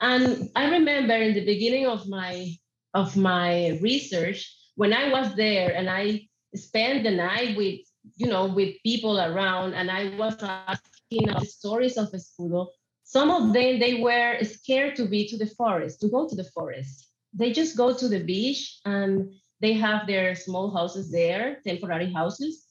And 0.00 0.50
I 0.56 0.70
remember 0.70 1.14
in 1.14 1.34
the 1.34 1.44
beginning 1.44 1.86
of 1.86 2.08
my 2.08 2.56
of 2.94 3.16
my 3.16 3.78
research, 3.82 4.40
when 4.76 4.92
I 4.92 5.10
was 5.10 5.34
there 5.34 5.74
and 5.74 5.90
I 5.90 6.28
spent 6.54 7.02
the 7.02 7.10
night 7.10 7.56
with 7.56 7.80
you 8.16 8.28
know 8.28 8.46
with 8.46 8.76
people 8.82 9.20
around, 9.20 9.74
and 9.74 9.90
I 9.90 10.16
was 10.16 10.36
asking 10.40 11.26
the 11.26 11.44
stories 11.44 11.98
of 11.98 12.12
Escudo 12.12 12.68
some 13.04 13.30
of 13.30 13.52
them, 13.52 13.78
they 13.78 14.00
were 14.02 14.42
scared 14.42 14.96
to 14.96 15.04
be 15.04 15.28
to 15.28 15.36
the 15.36 15.46
forest, 15.46 16.00
to 16.00 16.08
go 16.08 16.26
to 16.26 16.34
the 16.34 16.50
forest. 16.56 17.10
They 17.32 17.52
just 17.52 17.76
go 17.76 17.94
to 17.94 18.08
the 18.08 18.18
beach 18.24 18.80
and 18.84 19.30
they 19.64 19.72
have 19.72 20.06
their 20.06 20.34
small 20.34 20.70
houses 20.70 21.10
there, 21.10 21.58
temporary 21.66 22.12
houses, 22.12 22.66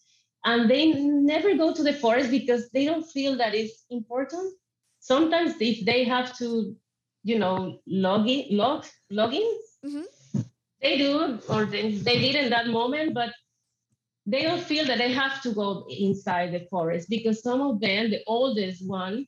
and 0.46 0.70
they 0.70 0.94
never 0.94 1.56
go 1.56 1.74
to 1.74 1.84
the 1.84 1.94
forest 1.94 2.30
because 2.30 2.70
they 2.70 2.86
don't 2.86 3.10
feel 3.16 3.36
that 3.38 3.56
it's 3.56 3.86
important. 3.90 4.54
Sometimes 5.00 5.56
if 5.60 5.84
they 5.86 6.04
have 6.04 6.38
to, 6.38 6.76
you 7.24 7.40
know, 7.40 7.80
log 7.88 8.30
in, 8.30 8.56
log, 8.56 8.86
login, 9.12 9.50
mm-hmm. 9.84 10.42
they 10.82 10.98
do, 11.00 11.40
or 11.50 11.66
they, 11.66 11.96
they 11.98 12.20
did 12.20 12.36
in 12.36 12.50
that 12.52 12.68
moment, 12.68 13.16
but 13.16 13.32
they 14.28 14.44
don't 14.44 14.64
feel 14.64 14.86
that 14.86 15.00
they 15.00 15.12
have 15.12 15.42
to 15.42 15.52
go 15.52 15.88
inside 15.90 16.54
the 16.54 16.68
forest 16.70 17.10
because 17.10 17.42
some 17.42 17.62
of 17.62 17.80
them, 17.82 18.12
the 18.12 18.22
oldest 18.28 18.88
one, 18.88 19.26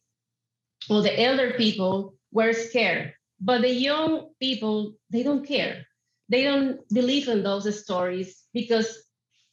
or 0.89 1.01
the 1.01 1.19
elder 1.19 1.51
people 1.57 2.13
were 2.31 2.53
scared, 2.53 3.13
but 3.39 3.61
the 3.61 3.73
young 3.73 4.29
people, 4.39 4.93
they 5.09 5.23
don't 5.23 5.47
care. 5.47 5.85
They 6.29 6.43
don't 6.43 6.87
believe 6.89 7.27
in 7.27 7.43
those 7.43 7.67
stories 7.83 8.43
because 8.53 9.05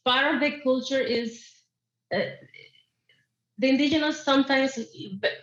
part 0.05 0.35
of 0.35 0.41
the 0.41 0.59
culture 0.61 0.99
is 0.99 1.43
uh, 2.13 2.21
the 3.57 3.69
indigenous 3.69 4.23
sometimes 4.23 4.77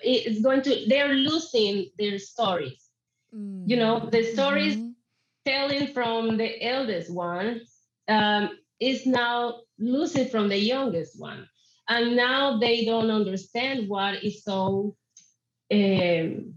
is 0.04 0.42
going 0.42 0.62
to 0.62 0.84
they're 0.88 1.14
losing 1.14 1.90
their 1.98 2.18
stories 2.18 2.88
mm. 3.34 3.62
you 3.66 3.76
know 3.76 4.08
the 4.10 4.22
stories 4.22 4.76
mm-hmm. 4.76 4.90
telling 5.46 5.86
from 5.88 6.36
the 6.36 6.62
eldest 6.62 7.12
one 7.12 7.60
um, 8.08 8.50
is 8.80 9.06
now 9.06 9.60
losing 9.78 10.28
from 10.28 10.48
the 10.48 10.58
youngest 10.58 11.18
one 11.20 11.48
and 11.88 12.16
now 12.16 12.58
they 12.58 12.84
don't 12.84 13.10
understand 13.10 13.88
what 13.88 14.22
is 14.24 14.42
so 14.44 14.96
um, 15.72 16.54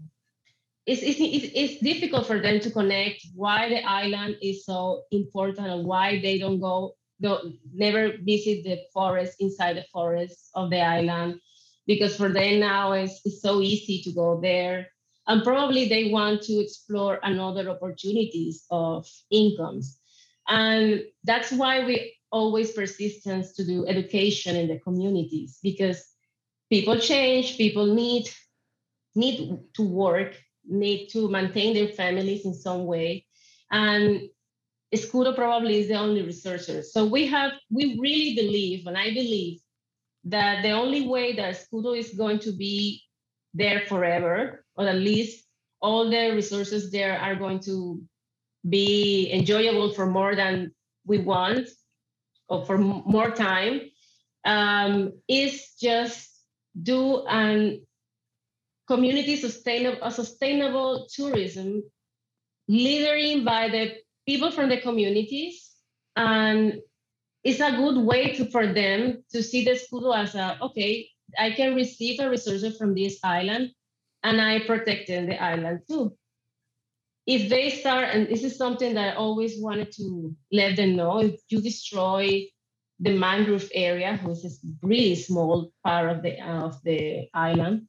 it's, 0.86 1.02
it's, 1.02 1.18
it's, 1.54 1.82
difficult 1.82 2.26
for 2.26 2.40
them 2.40 2.60
to 2.60 2.70
connect 2.70 3.26
why 3.34 3.68
the 3.68 3.82
island 3.84 4.36
is 4.42 4.64
so 4.64 5.02
important 5.12 5.66
and 5.66 5.86
why 5.86 6.20
they 6.20 6.38
don't 6.38 6.60
go 6.60 6.94
don't 7.20 7.54
never 7.72 8.12
visit 8.22 8.64
the 8.64 8.80
forest 8.92 9.36
inside 9.40 9.76
the 9.76 9.84
forest 9.92 10.50
of 10.54 10.70
the 10.70 10.80
island. 10.80 11.40
Because 11.86 12.16
for 12.16 12.28
them 12.28 12.60
now 12.60 12.92
it's, 12.92 13.20
it's 13.24 13.40
so 13.40 13.60
easy 13.60 14.02
to 14.02 14.12
go 14.12 14.40
there. 14.40 14.88
And 15.26 15.42
probably 15.42 15.88
they 15.88 16.10
want 16.10 16.42
to 16.42 16.60
explore 16.60 17.20
another 17.22 17.70
opportunities 17.70 18.64
of 18.70 19.08
incomes. 19.30 19.98
And 20.48 21.02
that's 21.22 21.52
why 21.52 21.84
we 21.84 22.14
always 22.30 22.72
persistence 22.72 23.54
to 23.54 23.64
do 23.64 23.86
education 23.86 24.56
in 24.56 24.68
the 24.68 24.80
communities 24.80 25.60
because 25.62 26.04
people 26.68 26.98
change 26.98 27.56
people 27.56 27.86
need 27.94 28.28
need 29.14 29.56
to 29.76 29.82
work 29.82 30.34
need 30.66 31.08
to 31.08 31.28
maintain 31.28 31.74
their 31.74 31.88
families 31.88 32.44
in 32.44 32.54
some 32.54 32.84
way 32.86 33.24
and 33.70 34.28
Escudo 34.94 35.34
probably 35.34 35.80
is 35.80 35.88
the 35.88 35.94
only 35.94 36.22
researcher. 36.22 36.82
So 36.82 37.04
we 37.04 37.26
have, 37.26 37.52
we 37.70 37.98
really 38.00 38.36
believe, 38.36 38.86
and 38.86 38.96
I 38.96 39.08
believe 39.12 39.60
that 40.24 40.62
the 40.62 40.70
only 40.70 41.08
way 41.08 41.34
that 41.34 41.54
Escudo 41.54 41.98
is 41.98 42.14
going 42.14 42.38
to 42.40 42.52
be 42.52 43.02
there 43.52 43.80
forever, 43.88 44.64
or 44.76 44.86
at 44.86 44.94
least 44.94 45.44
all 45.82 46.08
the 46.08 46.32
resources 46.34 46.92
there 46.92 47.18
are 47.18 47.34
going 47.34 47.60
to 47.60 48.00
be 48.68 49.30
enjoyable 49.32 49.92
for 49.92 50.06
more 50.06 50.36
than 50.36 50.72
we 51.04 51.18
want, 51.18 51.68
or 52.48 52.64
for 52.64 52.78
more 52.78 53.30
time, 53.30 53.80
um, 54.44 55.12
is 55.28 55.72
just 55.80 56.30
do 56.80 57.24
an 57.26 57.84
community 58.86 59.36
sustainable, 59.36 59.98
a 60.02 60.10
sustainable 60.10 61.06
tourism, 61.12 61.82
leading 62.68 63.44
by 63.44 63.68
the 63.68 63.94
people 64.26 64.50
from 64.50 64.68
the 64.68 64.80
communities 64.80 65.70
and 66.16 66.80
it's 67.42 67.60
a 67.60 67.72
good 67.72 67.98
way 67.98 68.32
to, 68.32 68.50
for 68.50 68.72
them 68.72 69.22
to 69.30 69.42
see 69.42 69.64
the 69.64 69.72
escudo 69.72 70.16
as 70.16 70.34
a 70.34 70.58
okay 70.62 71.06
i 71.38 71.50
can 71.50 71.74
receive 71.74 72.20
a 72.20 72.30
resource 72.30 72.64
from 72.76 72.94
this 72.94 73.18
island 73.22 73.70
and 74.22 74.40
i 74.40 74.58
protect 74.60 75.08
the 75.08 75.36
island 75.42 75.80
too. 75.88 76.16
If 77.26 77.48
they 77.48 77.70
start 77.70 78.10
and 78.12 78.28
this 78.28 78.44
is 78.44 78.56
something 78.56 78.94
that 78.94 79.14
i 79.14 79.16
always 79.16 79.60
wanted 79.60 79.92
to 79.92 80.34
let 80.52 80.76
them 80.76 80.96
know 80.96 81.20
if 81.20 81.40
you 81.48 81.60
destroy 81.60 82.46
the 83.00 83.16
mangrove 83.16 83.68
area 83.74 84.20
which 84.22 84.44
is 84.44 84.60
really 84.82 85.14
small 85.14 85.72
part 85.82 86.10
of 86.10 86.22
the 86.22 86.38
uh, 86.38 86.66
of 86.68 86.82
the 86.84 87.28
island 87.34 87.88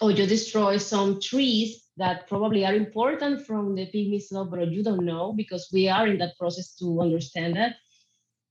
or 0.00 0.10
you 0.10 0.26
destroy 0.26 0.76
some 0.76 1.20
trees 1.20 1.84
that 1.96 2.28
probably 2.28 2.64
are 2.66 2.74
important 2.74 3.46
from 3.46 3.74
the 3.74 3.86
pygmy 3.86 4.20
sloth, 4.20 4.50
but 4.50 4.70
you 4.70 4.82
don't 4.82 5.04
know 5.04 5.32
because 5.32 5.68
we 5.72 5.88
are 5.88 6.06
in 6.06 6.18
that 6.18 6.36
process 6.38 6.74
to 6.76 7.00
understand 7.00 7.56
that. 7.56 7.76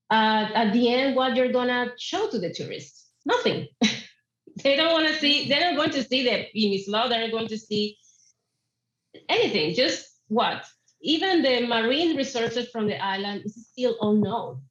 Uh, 0.10 0.48
at 0.54 0.72
the 0.74 0.93
end, 0.93 1.15
what 1.15 1.36
you're 1.36 1.52
gonna 1.52 1.91
show 1.98 2.30
to 2.30 2.39
the 2.39 2.54
tourists? 2.54 3.10
Nothing. 3.26 3.67
they 4.63 4.76
don't 4.76 4.93
want 4.93 5.08
to 5.08 5.15
see. 5.15 5.48
They're 5.48 5.72
not 5.72 5.76
going 5.76 5.91
to 5.91 6.04
see 6.04 6.24
the 6.24 6.48
pygmy 6.56 6.84
sloth. 6.84 7.10
They're 7.10 7.22
not 7.22 7.32
going 7.32 7.48
to 7.48 7.58
see 7.58 7.98
anything. 9.30 9.74
Just 9.74 10.06
what? 10.28 10.65
Even 11.02 11.41
the 11.41 11.67
marine 11.67 12.15
resources 12.15 12.69
from 12.69 12.88
the 12.88 12.98
island 13.04 13.43
is 13.46 13.67
still 13.72 13.98
unknown. 14.02 14.62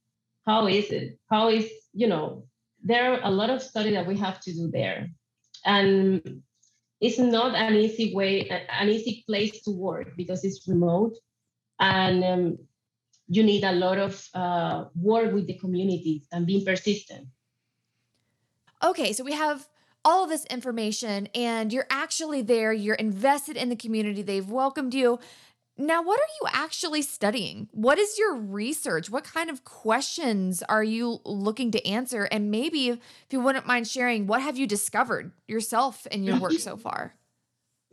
How 0.46 0.66
is 0.66 0.90
it? 0.90 1.18
How 1.30 1.48
is 1.48 1.68
you 1.92 2.06
know? 2.06 2.46
There 2.84 3.12
are 3.12 3.20
a 3.22 3.30
lot 3.30 3.50
of 3.50 3.62
study 3.62 3.92
that 3.92 4.06
we 4.06 4.16
have 4.18 4.40
to 4.40 4.52
do 4.52 4.68
there, 4.72 5.10
and 5.64 6.42
it's 7.02 7.18
not 7.18 7.56
an 7.56 7.74
easy 7.74 8.14
way, 8.14 8.48
an 8.48 8.88
easy 8.88 9.24
place 9.26 9.60
to 9.62 9.72
work 9.72 10.16
because 10.16 10.44
it's 10.44 10.66
remote 10.68 11.18
and 11.80 12.22
um, 12.22 12.58
you 13.26 13.42
need 13.42 13.64
a 13.64 13.72
lot 13.72 13.98
of 13.98 14.24
uh, 14.34 14.84
work 14.94 15.34
with 15.34 15.48
the 15.48 15.58
community 15.58 16.22
and 16.30 16.46
being 16.46 16.64
persistent. 16.64 17.26
Okay, 18.84 19.12
so 19.12 19.24
we 19.24 19.32
have 19.32 19.68
all 20.04 20.22
of 20.22 20.30
this 20.30 20.44
information 20.46 21.28
and 21.34 21.72
you're 21.72 21.86
actually 21.90 22.40
there, 22.40 22.72
you're 22.72 22.94
invested 22.94 23.56
in 23.56 23.68
the 23.68 23.76
community, 23.76 24.22
they've 24.22 24.48
welcomed 24.48 24.94
you. 24.94 25.18
Now, 25.78 26.02
what 26.02 26.20
are 26.20 26.32
you 26.40 26.48
actually 26.52 27.00
studying? 27.00 27.68
What 27.72 27.98
is 27.98 28.18
your 28.18 28.36
research? 28.36 29.08
What 29.08 29.24
kind 29.24 29.48
of 29.48 29.64
questions 29.64 30.62
are 30.68 30.84
you 30.84 31.20
looking 31.24 31.70
to 31.70 31.86
answer? 31.86 32.24
And 32.24 32.50
maybe, 32.50 32.88
if 32.90 33.00
you 33.30 33.40
wouldn't 33.40 33.66
mind 33.66 33.88
sharing, 33.88 34.26
what 34.26 34.42
have 34.42 34.58
you 34.58 34.66
discovered 34.66 35.32
yourself 35.48 36.06
in 36.06 36.24
your 36.24 36.38
work 36.38 36.52
so 36.52 36.76
far? 36.86 37.14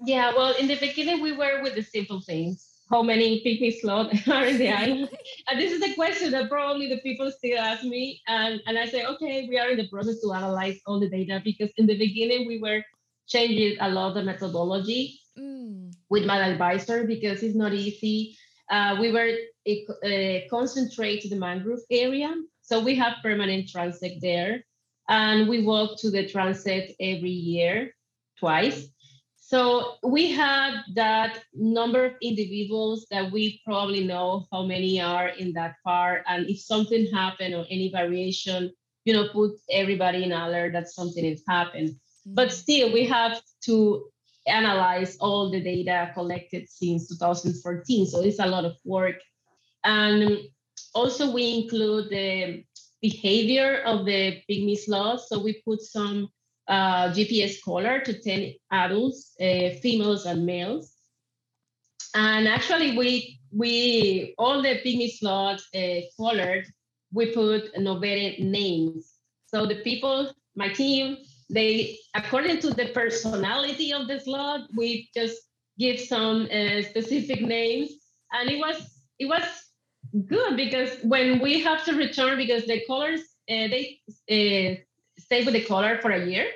Yeah, 0.05 0.33
well, 0.35 0.53
in 0.55 0.67
the 0.67 0.75
beginning, 0.75 1.21
we 1.21 1.31
were 1.31 1.61
with 1.61 1.75
the 1.75 1.81
simple 1.81 2.21
things. 2.21 2.65
How 2.89 3.01
many 3.01 3.41
pygmy 3.45 3.79
sloths 3.79 4.27
are 4.27 4.45
in 4.45 4.57
the 4.57 4.69
island? 4.69 5.09
and 5.47 5.59
this 5.59 5.71
is 5.71 5.81
a 5.81 5.93
question 5.95 6.31
that 6.31 6.49
probably 6.49 6.89
the 6.89 6.99
people 6.99 7.31
still 7.31 7.59
ask 7.59 7.83
me. 7.83 8.21
And, 8.27 8.59
and 8.67 8.77
I 8.77 8.87
say, 8.87 9.05
okay, 9.05 9.47
we 9.47 9.57
are 9.57 9.69
in 9.69 9.77
the 9.77 9.87
process 9.87 10.19
to 10.21 10.33
analyze 10.33 10.79
all 10.85 10.99
the 10.99 11.09
data 11.09 11.41
because 11.45 11.69
in 11.77 11.85
the 11.87 11.97
beginning, 11.97 12.45
we 12.45 12.59
were 12.59 12.83
changing 13.27 13.77
a 13.79 13.89
lot 13.89 14.09
of 14.09 14.15
the 14.15 14.23
methodology 14.23 15.21
mm. 15.37 15.88
With 16.09 16.25
my 16.25 16.39
advisor 16.39 17.05
because 17.05 17.43
it's 17.43 17.55
not 17.55 17.73
easy. 17.73 18.37
Uh, 18.69 18.97
we 18.99 19.11
were 19.11 19.31
uh, 19.67 20.39
concentrate 20.49 21.21
to 21.21 21.29
the 21.29 21.35
mangrove 21.35 21.79
area. 21.91 22.33
So 22.61 22.79
we 22.79 22.95
have 22.95 23.17
permanent 23.23 23.67
transect 23.67 24.21
there. 24.21 24.63
And 25.07 25.49
we 25.49 25.63
walk 25.63 25.99
to 26.01 26.11
the 26.11 26.23
transect 26.25 26.95
every 26.99 27.31
year, 27.31 27.95
twice. 28.39 28.87
So 29.39 29.95
we 30.03 30.31
had 30.31 30.83
that 30.93 31.39
number 31.55 32.05
of 32.05 32.13
individuals 32.21 33.07
that 33.09 33.31
we 33.31 33.59
probably 33.65 34.05
know 34.05 34.45
how 34.51 34.63
many 34.63 35.01
are 35.01 35.29
in 35.29 35.53
that 35.53 35.77
part. 35.83 36.21
And 36.27 36.47
if 36.47 36.59
something 36.59 37.07
happened 37.11 37.55
or 37.55 37.65
any 37.71 37.89
variation, 37.91 38.71
you 39.05 39.13
know, 39.13 39.29
put 39.29 39.53
everybody 39.71 40.23
in 40.23 40.31
alert 40.31 40.73
that 40.73 40.89
something 40.89 41.25
has 41.25 41.41
happened. 41.47 41.95
But 42.27 42.49
mm-hmm. 42.49 42.57
still, 42.57 42.93
we 42.93 43.05
have 43.05 43.41
to 43.63 44.05
analyze 44.49 45.17
all 45.17 45.49
the 45.49 45.61
data 45.61 46.11
collected 46.13 46.67
since 46.69 47.07
2014. 47.09 48.05
So 48.07 48.21
it's 48.21 48.39
a 48.39 48.47
lot 48.47 48.65
of 48.65 48.75
work. 48.83 49.15
And 49.83 50.39
also 50.93 51.31
we 51.31 51.61
include 51.63 52.09
the 52.09 52.63
behavior 53.01 53.81
of 53.85 54.05
the 54.05 54.41
pygmy 54.49 54.77
sloth. 54.77 55.25
So 55.27 55.41
we 55.41 55.61
put 55.65 55.81
some 55.81 56.29
uh, 56.67 57.09
GPS 57.09 57.61
collar 57.63 57.99
to 58.01 58.19
10 58.19 58.53
adults, 58.71 59.35
uh, 59.39 59.71
females 59.81 60.25
and 60.25 60.45
males. 60.45 60.93
And 62.15 62.47
actually 62.47 62.97
we, 62.97 63.39
we 63.51 64.33
all 64.37 64.61
the 64.61 64.79
pygmy 64.85 65.11
sloths 65.11 65.67
uh, 65.75 66.01
collared, 66.17 66.65
we 67.13 67.31
put 67.31 67.73
novated 67.75 68.39
names. 68.39 69.13
So 69.47 69.65
the 69.65 69.81
people, 69.81 70.31
my 70.55 70.69
team, 70.69 71.17
they 71.49 71.97
according 72.15 72.59
to 72.59 72.69
the 72.73 72.87
personality 72.87 73.91
of 73.91 74.07
the 74.07 74.19
sloth 74.19 74.67
we 74.75 75.09
just 75.15 75.37
give 75.79 75.99
some 75.99 76.47
uh, 76.51 76.81
specific 76.83 77.41
names. 77.41 77.89
And 78.31 78.49
it 78.49 78.59
was 78.59 78.77
it 79.17 79.25
was 79.25 79.43
good 80.27 80.55
because 80.57 80.91
when 81.03 81.39
we 81.39 81.61
have 81.61 81.83
to 81.85 81.93
return 81.95 82.37
because 82.37 82.65
the 82.65 82.83
colors 82.85 83.21
uh, 83.49 83.67
they 83.73 83.99
uh, 84.09 84.75
stay 85.17 85.43
with 85.43 85.53
the 85.53 85.63
color 85.63 85.99
for 86.01 86.11
a 86.11 86.25
year. 86.25 86.47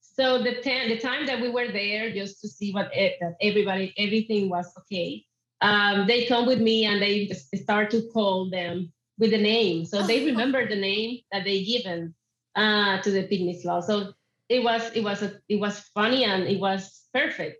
So 0.00 0.42
the, 0.42 0.60
ten, 0.60 0.90
the 0.90 0.98
time 0.98 1.26
that 1.26 1.40
we 1.40 1.48
were 1.48 1.72
there 1.72 2.12
just 2.12 2.40
to 2.42 2.48
see 2.48 2.72
what 2.72 2.94
it, 2.94 3.16
that 3.20 3.36
everybody 3.40 3.94
everything 3.98 4.48
was 4.48 4.70
okay 4.78 5.24
um, 5.62 6.06
they 6.06 6.26
come 6.26 6.44
with 6.46 6.60
me 6.60 6.84
and 6.84 7.00
they 7.00 7.26
just 7.26 7.56
start 7.56 7.90
to 7.90 8.02
call 8.12 8.50
them 8.50 8.92
with 9.18 9.30
the 9.30 9.38
name. 9.38 9.84
So 9.84 10.02
they 10.02 10.26
remember 10.32 10.68
the 10.68 10.76
name 10.76 11.20
that 11.30 11.44
they 11.44 11.64
given 11.64 12.14
uh, 12.56 13.00
to 13.00 13.10
the 13.10 13.22
pygmy 13.22 13.60
sloth 13.60 13.86
so 13.86 14.12
it 14.52 14.62
was 14.62 14.82
it 14.94 15.02
was 15.02 15.22
a, 15.22 15.32
it 15.48 15.58
was 15.58 15.78
funny 15.94 16.24
and 16.24 16.44
it 16.44 16.60
was 16.60 17.02
perfect. 17.12 17.56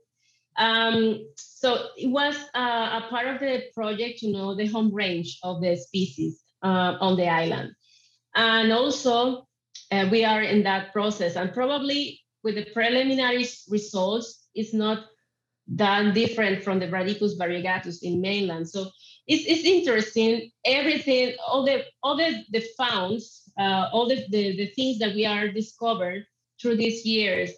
Um, 0.59 1.27
so 1.37 1.87
it 1.97 2.09
was 2.09 2.37
uh, 2.55 3.01
a 3.01 3.07
part 3.09 3.27
of 3.27 3.41
the 3.41 3.63
project 3.75 4.19
to 4.19 4.31
know 4.31 4.55
the 4.55 4.67
home 4.67 4.93
range 4.93 5.39
of 5.43 5.63
the 5.63 5.77
species 5.77 6.43
uh, 6.63 6.97
on 7.01 7.17
the 7.17 7.29
island, 7.29 7.73
and 8.35 8.73
also 8.73 9.47
uh, 9.91 10.07
we 10.11 10.25
are 10.25 10.43
in 10.43 10.63
that 10.65 10.93
process. 10.93 11.37
And 11.37 11.55
probably 11.55 12.21
with 12.45 12.57
the 12.57 12.67
preliminary 12.75 13.47
results, 13.71 14.49
it's 14.55 14.75
not 14.75 15.07
that 15.69 16.13
different 16.13 16.63
from 16.63 16.79
the 16.79 16.89
Bradypus 16.89 17.39
variegatus 17.39 18.03
in 18.03 18.21
mainland. 18.21 18.69
So 18.69 18.91
it's, 19.27 19.45
it's 19.47 19.65
interesting. 19.65 20.51
Everything, 20.67 21.35
all 21.47 21.65
the 21.65 21.85
all 22.03 22.17
the, 22.17 22.45
the 22.51 22.63
founds, 22.77 23.51
uh, 23.59 23.89
all 23.93 24.07
the, 24.07 24.27
the, 24.29 24.57
the 24.57 24.67
things 24.77 24.99
that 24.99 25.15
we 25.15 25.25
are 25.25 25.49
discovered 25.49 26.27
through 26.63 26.77
these 26.77 27.05
years. 27.05 27.51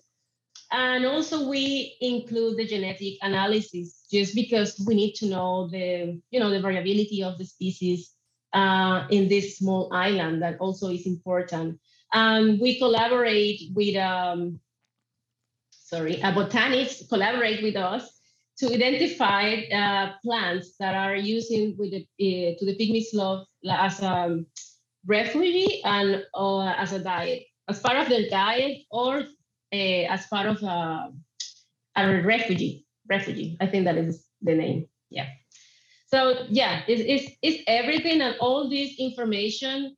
And 0.73 1.07
also 1.07 1.49
we 1.49 1.97
include 2.01 2.57
the 2.57 2.67
genetic 2.67 3.19
analysis 3.23 4.07
just 4.11 4.35
because 4.35 4.83
we 4.87 4.95
need 4.95 5.13
to 5.17 5.27
know 5.27 5.69
the, 5.69 6.21
you 6.31 6.41
know, 6.41 6.51
the 6.51 6.61
variability 6.61 7.23
of 7.23 7.39
the 7.39 7.45
species 7.45 8.15
uh, 8.53 9.07
in 9.11 9.29
this 9.29 9.59
small 9.59 9.93
island 9.93 10.43
that 10.43 10.59
also 10.59 10.89
is 10.89 11.07
important. 11.07 11.79
And 12.13 12.59
we 12.61 12.79
collaborate 12.79 13.61
with, 13.75 13.97
um, 13.97 14.59
sorry, 15.71 16.21
a 16.23 16.33
botanist 16.33 17.09
collaborate 17.09 17.63
with 17.63 17.77
us 17.77 18.11
to 18.59 18.73
identify 18.73 19.55
uh, 19.73 20.13
plants 20.25 20.77
that 20.79 20.95
are 20.95 21.17
using 21.17 21.77
with 21.77 21.91
the, 21.91 22.03
uh, 22.03 22.59
to 22.59 22.67
the 22.67 22.77
pygmy 22.77 23.05
sloth 23.05 23.47
as 23.69 24.01
a 24.01 24.45
refugee 25.07 25.83
and 25.85 26.25
uh, 26.35 26.73
as 26.79 26.93
a 26.93 27.01
diet, 27.01 27.45
as 27.69 27.81
part 27.81 27.99
of 27.99 28.09
their 28.09 28.29
diet 28.29 28.79
or 28.91 29.25
uh, 29.73 30.05
as 30.15 30.27
part 30.27 30.47
of 30.47 30.63
a, 30.63 31.13
a 31.97 32.23
refugee. 32.23 32.87
Refugee, 33.09 33.57
I 33.61 33.67
think 33.67 33.85
that 33.85 33.97
is 33.97 34.25
the 34.43 34.55
name. 34.55 34.87
Yeah. 35.11 35.29
So 36.07 36.47
yeah, 36.49 36.83
it's, 36.89 37.03
it's, 37.07 37.37
it's 37.43 37.63
everything 37.67 38.21
and 38.21 38.37
all 38.41 38.71
this 38.71 38.95
information 38.99 39.97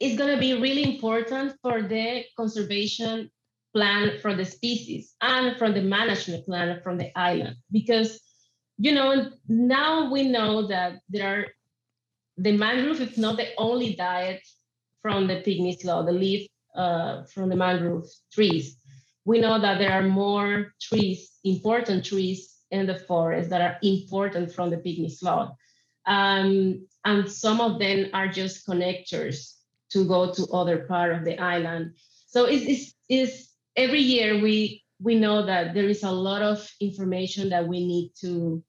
is 0.00 0.16
going 0.16 0.34
to 0.34 0.40
be 0.40 0.54
really 0.54 0.94
important 0.94 1.54
for 1.62 1.82
the 1.82 2.24
conservation 2.36 3.30
plan 3.72 4.18
for 4.20 4.34
the 4.34 4.44
species 4.44 5.14
and 5.20 5.56
from 5.56 5.74
the 5.74 5.82
management 5.82 6.44
plan 6.44 6.80
from 6.82 6.98
the 6.98 7.16
island 7.16 7.56
because 7.70 8.20
you 8.78 8.92
know 8.92 9.30
now 9.48 10.10
we 10.10 10.28
know 10.28 10.66
that 10.66 10.94
there 11.08 11.28
are 11.28 11.46
the 12.36 12.56
mangrove 12.56 13.00
is 13.00 13.16
not 13.16 13.36
the 13.36 13.48
only 13.58 13.94
diet 13.94 14.40
from 15.02 15.26
the 15.28 15.36
pygmy 15.36 15.78
sloth 15.78 16.06
the 16.06 16.12
leaf 16.12 16.48
uh, 16.76 17.24
from 17.24 17.48
the 17.48 17.56
mangrove 17.56 18.06
trees 18.32 18.76
we 19.24 19.40
know 19.40 19.60
that 19.60 19.78
there 19.78 19.92
are 19.92 20.02
more 20.02 20.72
trees 20.80 21.32
important 21.44 22.04
trees 22.04 22.56
in 22.70 22.86
the 22.86 22.98
forest 22.98 23.50
that 23.50 23.60
are 23.60 23.76
important 23.82 24.52
from 24.52 24.70
the 24.70 24.76
pygmy 24.76 25.10
sloth 25.10 25.52
um, 26.06 26.86
and 27.04 27.30
some 27.30 27.60
of 27.60 27.78
them 27.78 28.06
are 28.12 28.28
just 28.28 28.66
connectors 28.66 29.54
to 29.90 30.06
go 30.06 30.32
to 30.32 30.46
other 30.52 30.78
part 30.86 31.12
of 31.12 31.24
the 31.24 31.38
island 31.38 31.92
so 32.26 32.44
it's, 32.44 32.64
it's, 32.64 32.94
it's 33.08 33.54
every 33.76 34.00
year 34.00 34.40
we 34.40 34.82
we 35.02 35.14
know 35.14 35.44
that 35.44 35.74
there 35.74 35.88
is 35.88 36.02
a 36.02 36.10
lot 36.10 36.42
of 36.42 36.70
information 36.80 37.48
that 37.48 37.66
we 37.66 37.86
need 37.86 38.12
to 38.20 38.62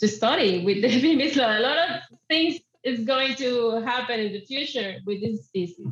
to 0.00 0.08
study 0.08 0.64
with 0.64 0.82
the 0.82 0.88
pygmy 1.02 1.30
sloth. 1.32 1.58
A 1.58 1.62
lot 1.62 1.78
of 1.78 2.18
things 2.28 2.60
is 2.82 3.04
going 3.04 3.36
to 3.36 3.80
happen 3.82 4.18
in 4.18 4.32
the 4.32 4.40
future 4.40 4.96
with 5.06 5.20
this 5.20 5.46
species. 5.46 5.86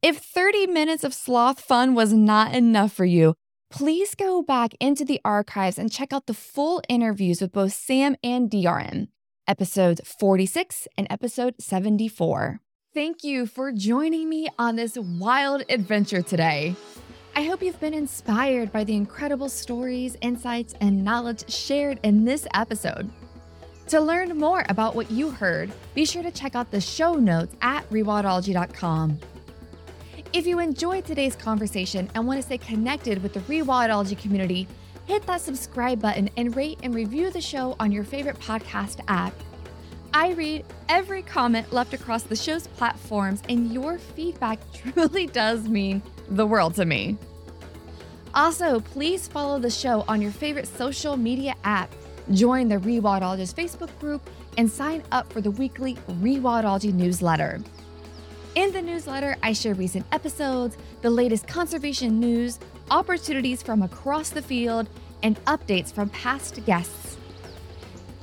If 0.00 0.18
30 0.18 0.68
minutes 0.68 1.02
of 1.02 1.12
sloth 1.12 1.58
fun 1.58 1.92
was 1.92 2.12
not 2.12 2.54
enough 2.54 2.92
for 2.92 3.04
you, 3.04 3.34
please 3.68 4.14
go 4.14 4.42
back 4.42 4.70
into 4.78 5.04
the 5.04 5.20
archives 5.24 5.76
and 5.76 5.90
check 5.90 6.12
out 6.12 6.26
the 6.26 6.34
full 6.34 6.80
interviews 6.88 7.40
with 7.40 7.50
both 7.50 7.72
Sam 7.72 8.14
and 8.22 8.48
Diorene, 8.48 9.08
episodes 9.48 10.00
46 10.04 10.86
and 10.96 11.08
episode 11.10 11.56
74. 11.58 12.60
Thank 12.94 13.24
you 13.24 13.44
for 13.44 13.72
joining 13.72 14.28
me 14.28 14.46
on 14.56 14.76
this 14.76 14.96
wild 14.96 15.64
adventure 15.68 16.22
today. 16.22 16.76
I 17.34 17.42
hope 17.42 17.60
you've 17.60 17.80
been 17.80 17.92
inspired 17.92 18.70
by 18.70 18.84
the 18.84 18.94
incredible 18.94 19.48
stories, 19.48 20.16
insights, 20.20 20.76
and 20.80 21.02
knowledge 21.02 21.50
shared 21.52 21.98
in 22.04 22.24
this 22.24 22.46
episode. 22.54 23.10
To 23.88 24.00
learn 24.00 24.38
more 24.38 24.64
about 24.68 24.94
what 24.94 25.10
you 25.10 25.30
heard, 25.30 25.72
be 25.96 26.04
sure 26.04 26.22
to 26.22 26.30
check 26.30 26.54
out 26.54 26.70
the 26.70 26.80
show 26.80 27.14
notes 27.14 27.56
at 27.62 27.88
rewildology.com. 27.90 29.18
If 30.34 30.46
you 30.46 30.58
enjoyed 30.58 31.06
today's 31.06 31.34
conversation 31.34 32.10
and 32.14 32.26
want 32.26 32.38
to 32.38 32.42
stay 32.42 32.58
connected 32.58 33.22
with 33.22 33.32
the 33.32 33.40
rewildology 33.40 34.18
community, 34.18 34.68
hit 35.06 35.24
that 35.26 35.40
subscribe 35.40 36.02
button 36.02 36.28
and 36.36 36.54
rate 36.54 36.78
and 36.82 36.94
review 36.94 37.30
the 37.30 37.40
show 37.40 37.74
on 37.80 37.90
your 37.90 38.04
favorite 38.04 38.38
podcast 38.38 39.00
app. 39.08 39.32
I 40.12 40.32
read 40.32 40.66
every 40.90 41.22
comment 41.22 41.72
left 41.72 41.94
across 41.94 42.24
the 42.24 42.36
show's 42.36 42.66
platforms, 42.66 43.42
and 43.48 43.72
your 43.72 43.96
feedback 43.96 44.60
truly 44.74 45.28
does 45.28 45.66
mean 45.66 46.02
the 46.28 46.46
world 46.46 46.74
to 46.74 46.84
me. 46.84 47.16
Also, 48.34 48.80
please 48.80 49.26
follow 49.26 49.58
the 49.58 49.70
show 49.70 50.04
on 50.08 50.20
your 50.20 50.30
favorite 50.30 50.68
social 50.68 51.16
media 51.16 51.54
app, 51.64 51.90
join 52.32 52.68
the 52.68 52.76
Rewildologist 52.76 53.54
Facebook 53.54 53.98
group, 53.98 54.28
and 54.58 54.70
sign 54.70 55.02
up 55.10 55.32
for 55.32 55.40
the 55.40 55.50
weekly 55.52 55.94
Rewildology 56.20 56.92
newsletter. 56.92 57.62
In 58.58 58.72
the 58.72 58.82
newsletter, 58.82 59.36
I 59.40 59.52
share 59.52 59.74
recent 59.74 60.04
episodes, 60.10 60.76
the 61.00 61.10
latest 61.10 61.46
conservation 61.46 62.18
news, 62.18 62.58
opportunities 62.90 63.62
from 63.62 63.82
across 63.82 64.30
the 64.30 64.42
field, 64.42 64.88
and 65.22 65.36
updates 65.44 65.92
from 65.92 66.08
past 66.08 66.66
guests. 66.66 67.18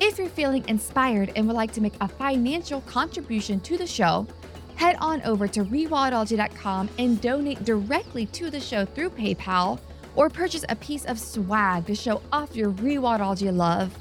If 0.01 0.19
you're 0.19 0.27
feeling 0.27 0.65
inspired 0.67 1.31
and 1.37 1.47
would 1.47 1.55
like 1.55 1.71
to 1.71 1.79
make 1.79 1.93
a 2.01 2.09
financial 2.09 2.81
contribution 2.81 3.61
to 3.61 3.77
the 3.77 3.87
show, 3.87 4.27
head 4.75 4.97
on 4.99 5.21
over 5.21 5.47
to 5.47 5.63
rewildology.com 5.63 6.89
and 6.99 7.21
donate 7.21 7.63
directly 7.63 8.25
to 8.25 8.49
the 8.49 8.59
show 8.59 8.83
through 8.83 9.11
PayPal 9.11 9.79
or 10.17 10.29
purchase 10.29 10.65
a 10.67 10.75
piece 10.75 11.05
of 11.05 11.17
swag 11.17 11.85
to 11.85 11.95
show 11.95 12.21
off 12.33 12.57
your 12.57 12.71
rewildology 12.71 13.55
love. 13.55 13.97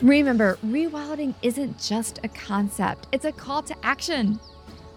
Remember, 0.00 0.56
rewilding 0.64 1.34
isn't 1.42 1.78
just 1.78 2.20
a 2.24 2.28
concept, 2.28 3.08
it's 3.12 3.26
a 3.26 3.32
call 3.32 3.62
to 3.64 3.76
action. 3.84 4.40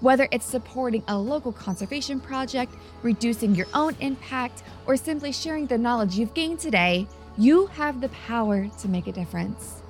Whether 0.02 0.30
it's 0.32 0.46
supporting 0.46 1.04
a 1.10 1.18
local 1.18 1.52
conservation 1.52 2.22
project, 2.22 2.74
reducing 3.02 3.54
your 3.54 3.68
own 3.74 3.98
impact, 4.00 4.64
or 4.88 4.96
simply 4.96 5.34
sharing 5.34 5.66
the 5.66 5.78
knowledge 5.78 6.16
you've 6.16 6.34
gained 6.34 6.60
today, 6.60 7.06
you 7.38 7.68
have 7.68 8.00
the 8.00 8.10
power 8.10 8.70
to 8.80 8.88
make 8.88 9.08
a 9.08 9.12
difference. 9.12 9.82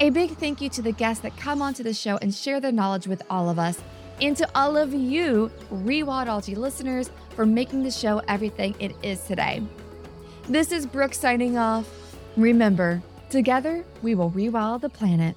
A 0.00 0.08
big 0.10 0.30
thank 0.38 0.62
you 0.62 0.70
to 0.70 0.82
the 0.82 0.92
guests 0.92 1.22
that 1.22 1.36
come 1.36 1.60
onto 1.60 1.82
the 1.82 1.92
show 1.92 2.16
and 2.22 2.34
share 2.34 2.58
their 2.58 2.72
knowledge 2.72 3.06
with 3.06 3.22
all 3.28 3.50
of 3.50 3.58
us, 3.58 3.78
and 4.20 4.34
to 4.36 4.48
all 4.54 4.76
of 4.78 4.94
you, 4.94 5.50
Rewildology 5.70 6.56
listeners, 6.56 7.10
for 7.36 7.44
making 7.44 7.82
the 7.82 7.90
show 7.90 8.22
everything 8.28 8.74
it 8.80 8.96
is 9.02 9.20
today. 9.24 9.62
This 10.48 10.72
is 10.72 10.86
Brooke 10.86 11.14
signing 11.14 11.58
off. 11.58 11.86
Remember, 12.36 13.02
together 13.28 13.84
we 14.02 14.14
will 14.14 14.30
rewild 14.30 14.80
the 14.80 14.88
planet. 14.88 15.36